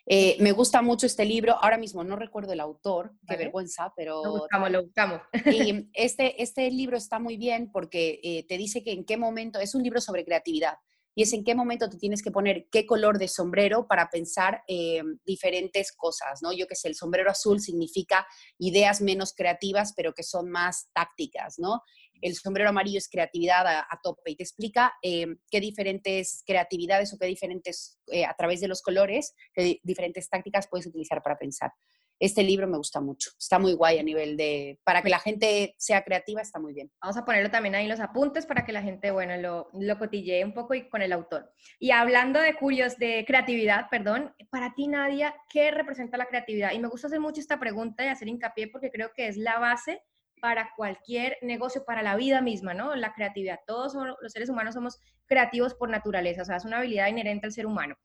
[0.06, 4.22] Eh, me gusta mucho este libro, ahora mismo no recuerdo el autor, qué vergüenza, pero...
[4.22, 5.20] Lo buscamos, lo buscamos.
[5.72, 9.58] Y este, este libro está muy bien porque eh, te dice que en qué momento,
[9.60, 10.74] es un libro sobre creatividad,
[11.14, 14.62] y es en qué momento te tienes que poner qué color de sombrero para pensar
[14.66, 16.52] eh, diferentes cosas, ¿no?
[16.52, 18.26] Yo que sé, el sombrero azul significa
[18.58, 21.82] ideas menos creativas, pero que son más tácticas, ¿no?
[22.20, 27.18] El sombrero amarillo es creatividad a, tope y te explica eh, qué diferentes creatividades o
[27.18, 31.72] qué diferentes, eh, a través de los colores, qué diferentes tácticas puedes utilizar para pensar
[32.20, 33.30] este libro me gusta mucho.
[33.38, 36.90] Está muy guay a nivel de, para que la gente sea creativa, está muy bien.
[37.00, 39.98] Vamos a ponerlo también ahí en los apuntes para que la gente, bueno, lo, lo
[39.98, 41.52] cotille un poco y con el autor.
[41.78, 46.72] Y hablando de curios, de creatividad, perdón, para ti, Nadia, ¿qué representa la creatividad?
[46.72, 49.58] Y me gusta hacer mucho esta pregunta y hacer hincapié porque creo que es la
[49.58, 50.02] base
[50.40, 52.94] para cualquier negocio, para la vida misma, ¿no?
[52.94, 53.60] La creatividad.
[53.66, 57.52] Todos los seres humanos somos creativos por naturaleza, o sea, es una habilidad inherente al
[57.52, 57.96] ser humano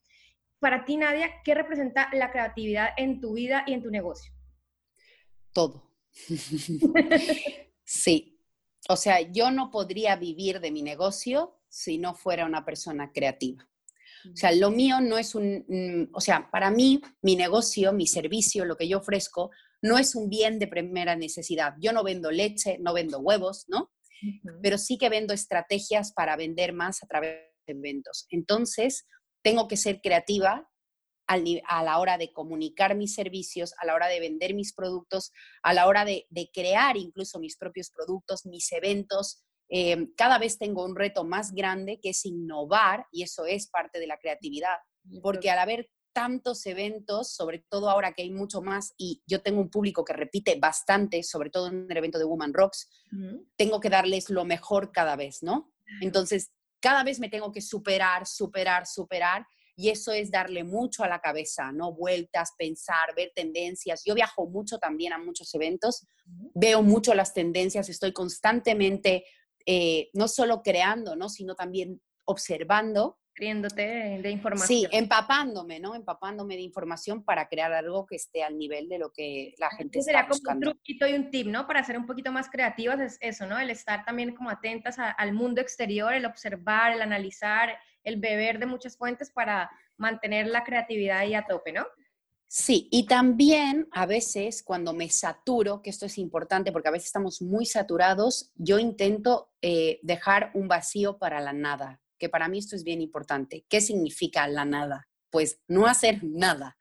[0.60, 4.34] para ti, Nadia, ¿qué representa la creatividad en tu vida y en tu negocio?
[5.54, 5.90] Todo.
[7.84, 8.36] sí.
[8.88, 13.68] O sea, yo no podría vivir de mi negocio si no fuera una persona creativa.
[14.26, 18.06] O sea, lo mío no es un, mm, o sea, para mí, mi negocio, mi
[18.06, 19.52] servicio, lo que yo ofrezco,
[19.82, 21.74] no es un bien de primera necesidad.
[21.80, 23.92] Yo no vendo leche, no vendo huevos, ¿no?
[24.62, 28.28] Pero sí que vendo estrategias para vender más a través de eventos.
[28.30, 29.06] Entonces,
[29.42, 30.70] tengo que ser creativa
[31.68, 35.74] a la hora de comunicar mis servicios, a la hora de vender mis productos, a
[35.74, 39.44] la hora de, crear incluso mis propios productos, mis eventos.
[39.70, 44.00] Eh, cada vez tengo un reto más grande que es innovar y eso es parte
[44.00, 44.78] de la creatividad,
[45.22, 49.62] porque al haber tantos eventos, sobre todo ahora que hay mucho más y yo tengo
[49.62, 52.90] un público que repite bastante, sobre todo en el evento de Woman Rocks,
[53.56, 55.72] tengo que darles lo mejor cada vez, ¿no?
[56.02, 59.46] Entonces, cada vez me tengo que superar, superar, superar.
[59.76, 61.94] Y eso es darle mucho a la cabeza, ¿no?
[61.94, 64.04] Vueltas, pensar, ver tendencias.
[64.06, 66.06] Yo viajo mucho también a muchos eventos,
[66.54, 69.24] veo mucho las tendencias, estoy constantemente
[69.66, 71.30] eh, no solo creando, ¿no?
[71.30, 74.68] Sino también observando de información.
[74.68, 75.96] Sí, empapándome, ¿no?
[75.96, 80.00] Empapándome de información para crear algo que esté al nivel de lo que la gente
[80.00, 80.36] está buscando.
[80.36, 81.66] Sería como un truquito y un tip, ¿no?
[81.68, 83.60] Para ser un poquito más creativas es eso, ¿no?
[83.60, 88.66] El estar también como atentas al mundo exterior, el observar, el analizar, el beber de
[88.66, 91.86] muchas fuentes para mantener la creatividad ahí a tope, ¿no?
[92.52, 97.08] Sí, y también a veces cuando me saturo, que esto es importante porque a veces
[97.08, 102.60] estamos muy saturados, yo intento eh, dejar un vacío para la nada que para mí
[102.60, 103.66] esto es bien importante.
[103.68, 105.08] ¿Qué significa la nada?
[105.32, 106.78] Pues no hacer nada.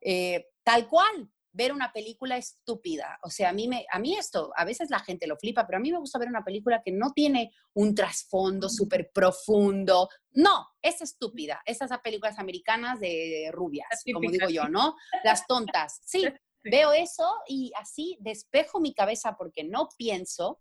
[0.00, 3.18] Eh, tal cual, ver una película estúpida.
[3.22, 5.78] O sea, a mí, me, a mí esto, a veces la gente lo flipa, pero
[5.78, 10.08] a mí me gusta ver una película que no tiene un trasfondo súper profundo.
[10.30, 11.60] No, es estúpida.
[11.64, 14.94] Esas películas americanas de rubias, como digo yo, ¿no?
[15.24, 16.00] Las tontas.
[16.08, 16.24] Sí,
[16.62, 20.60] veo eso y así despejo mi cabeza porque no pienso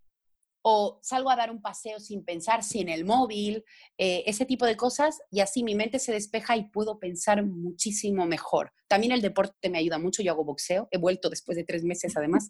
[0.70, 3.64] o salgo a dar un paseo sin pensar, sin el móvil,
[3.98, 8.26] eh, ese tipo de cosas, y así mi mente se despeja y puedo pensar muchísimo
[8.26, 8.74] mejor.
[8.90, 12.12] También el deporte me ayuda mucho, yo hago boxeo, he vuelto después de tres meses
[12.18, 12.50] además.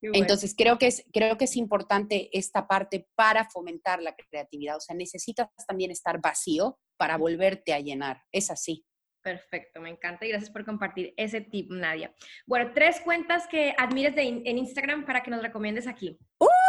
[0.00, 4.78] Entonces, creo que, es, creo que es importante esta parte para fomentar la creatividad.
[4.78, 8.22] O sea, necesitas también estar vacío para volverte a llenar.
[8.32, 8.86] Es así.
[9.22, 12.14] Perfecto, me encanta y gracias por compartir ese tip, Nadia.
[12.46, 16.18] Bueno, tres cuentas que admires en Instagram para que nos recomiendes aquí.
[16.38, 16.59] ¡Uh!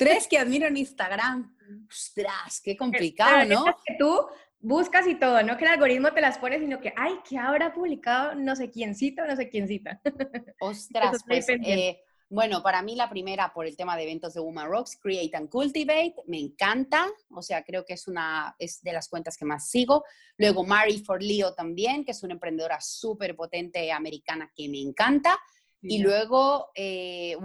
[0.00, 1.54] Tres que admiro en Instagram.
[1.90, 3.64] Ostras, qué complicado, ¿no?
[3.84, 4.26] que tú
[4.60, 7.74] buscas y todo, no que el algoritmo te las pone, sino que, ay, que habrá
[7.74, 10.00] publicado no sé quiéncito, no sé quiéncita.
[10.60, 14.70] Ostras, pues, eh, bueno, para mí la primera por el tema de eventos de Woman
[14.70, 19.06] Rocks, Create and Cultivate, me encanta, o sea, creo que es una, es de las
[19.06, 20.04] cuentas que más sigo.
[20.38, 25.38] Luego Mary for Leo también, que es una emprendedora súper potente americana que me encanta.
[25.82, 27.36] Y luego, eh,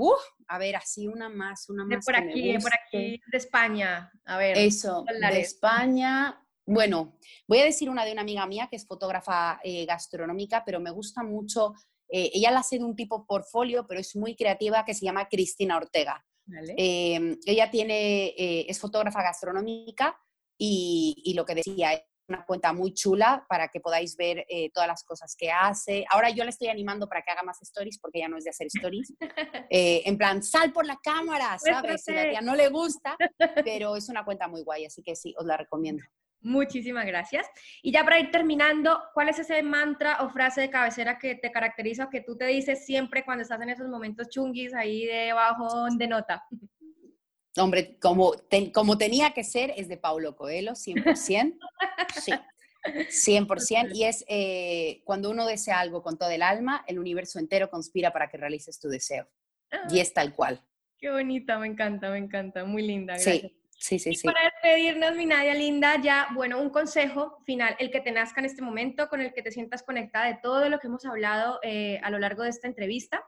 [0.48, 1.90] a ver, así una más, una más.
[1.90, 4.12] De por aquí, por aquí, de España.
[4.26, 4.58] A ver.
[4.58, 6.42] Eso, de España.
[6.66, 7.18] Bueno,
[7.48, 10.92] voy a decir una de una amiga mía que es fotógrafa eh, gastronómica, pero me
[10.92, 11.74] gusta mucho.
[12.10, 15.28] Eh, ella la hace de un tipo portfolio, pero es muy creativa, que se llama
[15.30, 16.24] Cristina Ortega.
[16.78, 18.34] Ella tiene,
[18.70, 20.20] es fotógrafa gastronómica
[20.58, 24.88] y, y, lo que decía, una cuenta muy chula para que podáis ver eh, todas
[24.88, 26.06] las cosas que hace.
[26.10, 28.50] Ahora yo le estoy animando para que haga más stories porque ya no es de
[28.50, 29.14] hacer stories.
[29.70, 32.04] Eh, en plan, sal por la cámara, ¿sabes?
[32.04, 33.18] Si a la tía no le gusta,
[33.66, 36.04] pero es una cuenta muy guay, así que sí, os la recomiendo.
[36.42, 37.48] Muchísimas gracias.
[37.82, 41.52] Y ya para ir terminando, ¿cuál es ese mantra o frase de cabecera que te
[41.52, 45.88] caracteriza o que tú te dices siempre cuando estás en esos momentos chunguis ahí debajo
[45.98, 46.44] de nota?
[47.58, 48.34] Hombre, como,
[48.74, 51.58] como tenía que ser, es de Paulo Coelho, 100%.
[52.22, 52.32] Sí,
[53.48, 53.92] 100%.
[53.94, 58.12] Y es eh, cuando uno desea algo con todo el alma, el universo entero conspira
[58.12, 59.28] para que realices tu deseo.
[59.90, 60.62] y es tal cual.
[60.98, 62.64] Qué bonita, me encanta, me encanta.
[62.64, 63.14] Muy linda.
[63.14, 63.42] Gracias.
[63.42, 63.62] Sí.
[63.78, 64.26] Sí, sí, sí.
[64.26, 68.46] Para despedirnos, mi Nadia linda, ya, bueno, un consejo final, el que te nazca en
[68.46, 72.00] este momento, con el que te sientas conectada de todo lo que hemos hablado eh,
[72.02, 73.24] a lo largo de esta entrevista.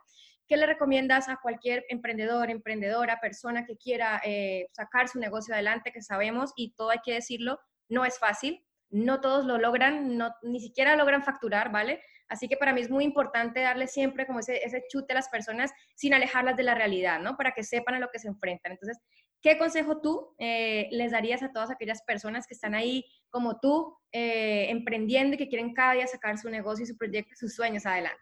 [0.46, 5.92] ¿Qué le recomiendas a cualquier emprendedor, emprendedora, persona que quiera eh, sacar su negocio adelante,
[5.92, 10.34] que sabemos, y todo hay que decirlo, no es fácil, no todos lo logran, no,
[10.42, 12.00] ni siquiera logran facturar, ¿vale?
[12.28, 15.28] Así que para mí es muy importante darle siempre como ese, ese chute a las
[15.28, 17.36] personas sin alejarlas de la realidad, ¿no?
[17.36, 18.72] Para que sepan a lo que se enfrentan.
[18.72, 18.98] Entonces,
[19.42, 23.96] ¿qué consejo tú eh, les darías a todas aquellas personas que están ahí como tú,
[24.12, 27.86] eh, emprendiendo y que quieren cada día sacar su negocio y su proyecto, sus sueños
[27.86, 28.18] adelante?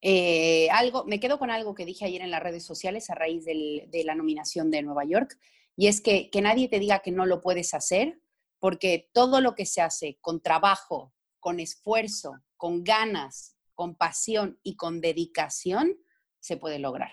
[0.00, 3.44] Eh, algo, me quedo con algo que dije ayer en las redes sociales a raíz
[3.44, 5.38] de la nominación de Nueva York,
[5.76, 8.18] y es que, que nadie te diga que no lo puedes hacer,
[8.62, 14.76] porque todo lo que se hace con trabajo, con esfuerzo, con ganas, con pasión y
[14.76, 15.96] con dedicación,
[16.38, 17.10] se puede lograr.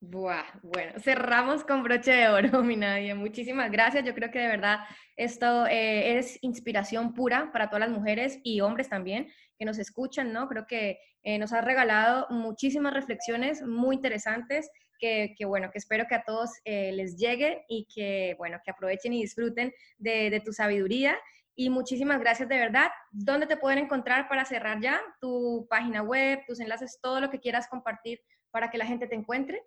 [0.00, 3.14] Bueno, cerramos con broche de oro, mi Nadia.
[3.14, 4.04] Muchísimas gracias.
[4.04, 4.80] Yo creo que de verdad
[5.16, 10.32] esto eh, es inspiración pura para todas las mujeres y hombres también que nos escuchan,
[10.32, 10.48] ¿no?
[10.48, 14.68] Creo que eh, nos has regalado muchísimas reflexiones muy interesantes
[14.98, 19.12] que, bueno, que espero que a todos eh, les llegue y que, bueno, que aprovechen
[19.12, 21.16] y disfruten de, de tu sabiduría.
[21.54, 22.90] Y muchísimas gracias de verdad.
[23.10, 25.00] ¿Dónde te pueden encontrar para cerrar ya?
[25.20, 28.20] Tu página web, tus enlaces, todo lo que quieras compartir
[28.50, 29.62] para que la gente te encuentre.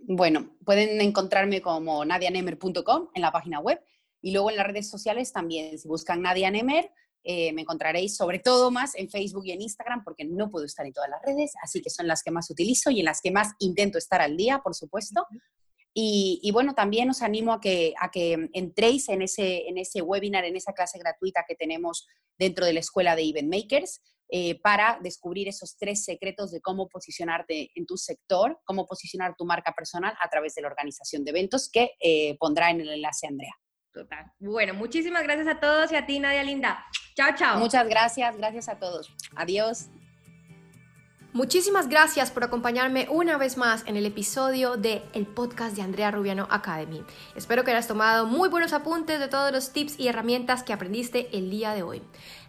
[0.00, 3.80] Bueno, pueden encontrarme como nadianemer.com en la página web
[4.20, 5.78] y luego en las redes sociales también.
[5.78, 6.90] Si buscan Nadia Nemer,
[7.24, 10.86] eh, me encontraréis sobre todo más en Facebook y en Instagram porque no puedo estar
[10.86, 13.30] en todas las redes, así que son las que más utilizo y en las que
[13.30, 15.26] más intento estar al día, por supuesto.
[16.00, 20.44] Y, bueno, también os animo a que, a que entréis en ese, en ese webinar,
[20.44, 22.06] en esa clase gratuita que tenemos
[22.38, 24.00] dentro de la escuela de Event Makers.
[24.30, 29.46] Eh, para descubrir esos tres secretos de cómo posicionarte en tu sector, cómo posicionar tu
[29.46, 33.26] marca personal a través de la organización de eventos que eh, pondrá en el enlace
[33.26, 33.54] Andrea.
[33.90, 34.26] Total.
[34.38, 36.84] Bueno, muchísimas gracias a todos y a ti, Nadia Linda.
[37.18, 37.58] Chao, chao.
[37.58, 39.12] Muchas gracias, gracias a todos.
[39.34, 39.86] Adiós.
[41.32, 46.12] Muchísimas gracias por acompañarme una vez más en el episodio de el podcast de Andrea
[46.12, 47.02] Rubiano Academy.
[47.34, 51.36] Espero que hayas tomado muy buenos apuntes de todos los tips y herramientas que aprendiste
[51.36, 52.02] el día de hoy.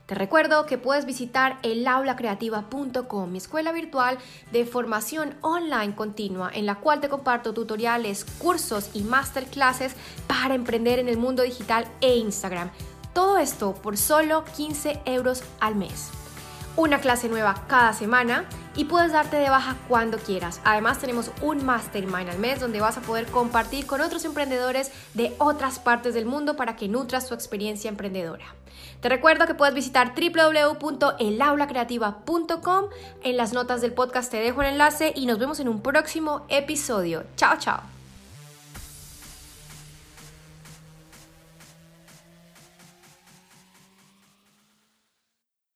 [0.06, 4.20] Te recuerdo que puedes visitar elaulacreativa.com, mi escuela virtual
[4.52, 9.96] de formación online continua, en la cual te comparto tutoriales, cursos y masterclasses
[10.28, 12.70] para emprender en el mundo digital e Instagram.
[13.14, 16.12] Todo esto por solo 15 euros al mes
[16.80, 18.46] una clase nueva cada semana
[18.76, 20.62] y puedes darte de baja cuando quieras.
[20.64, 25.36] Además tenemos un mastermind al mes donde vas a poder compartir con otros emprendedores de
[25.40, 28.46] otras partes del mundo para que nutras tu experiencia emprendedora.
[29.02, 32.86] Te recuerdo que puedes visitar www.elaulacreativa.com.
[33.24, 36.46] En las notas del podcast te dejo el enlace y nos vemos en un próximo
[36.50, 37.26] episodio.
[37.36, 37.99] Chao, chao.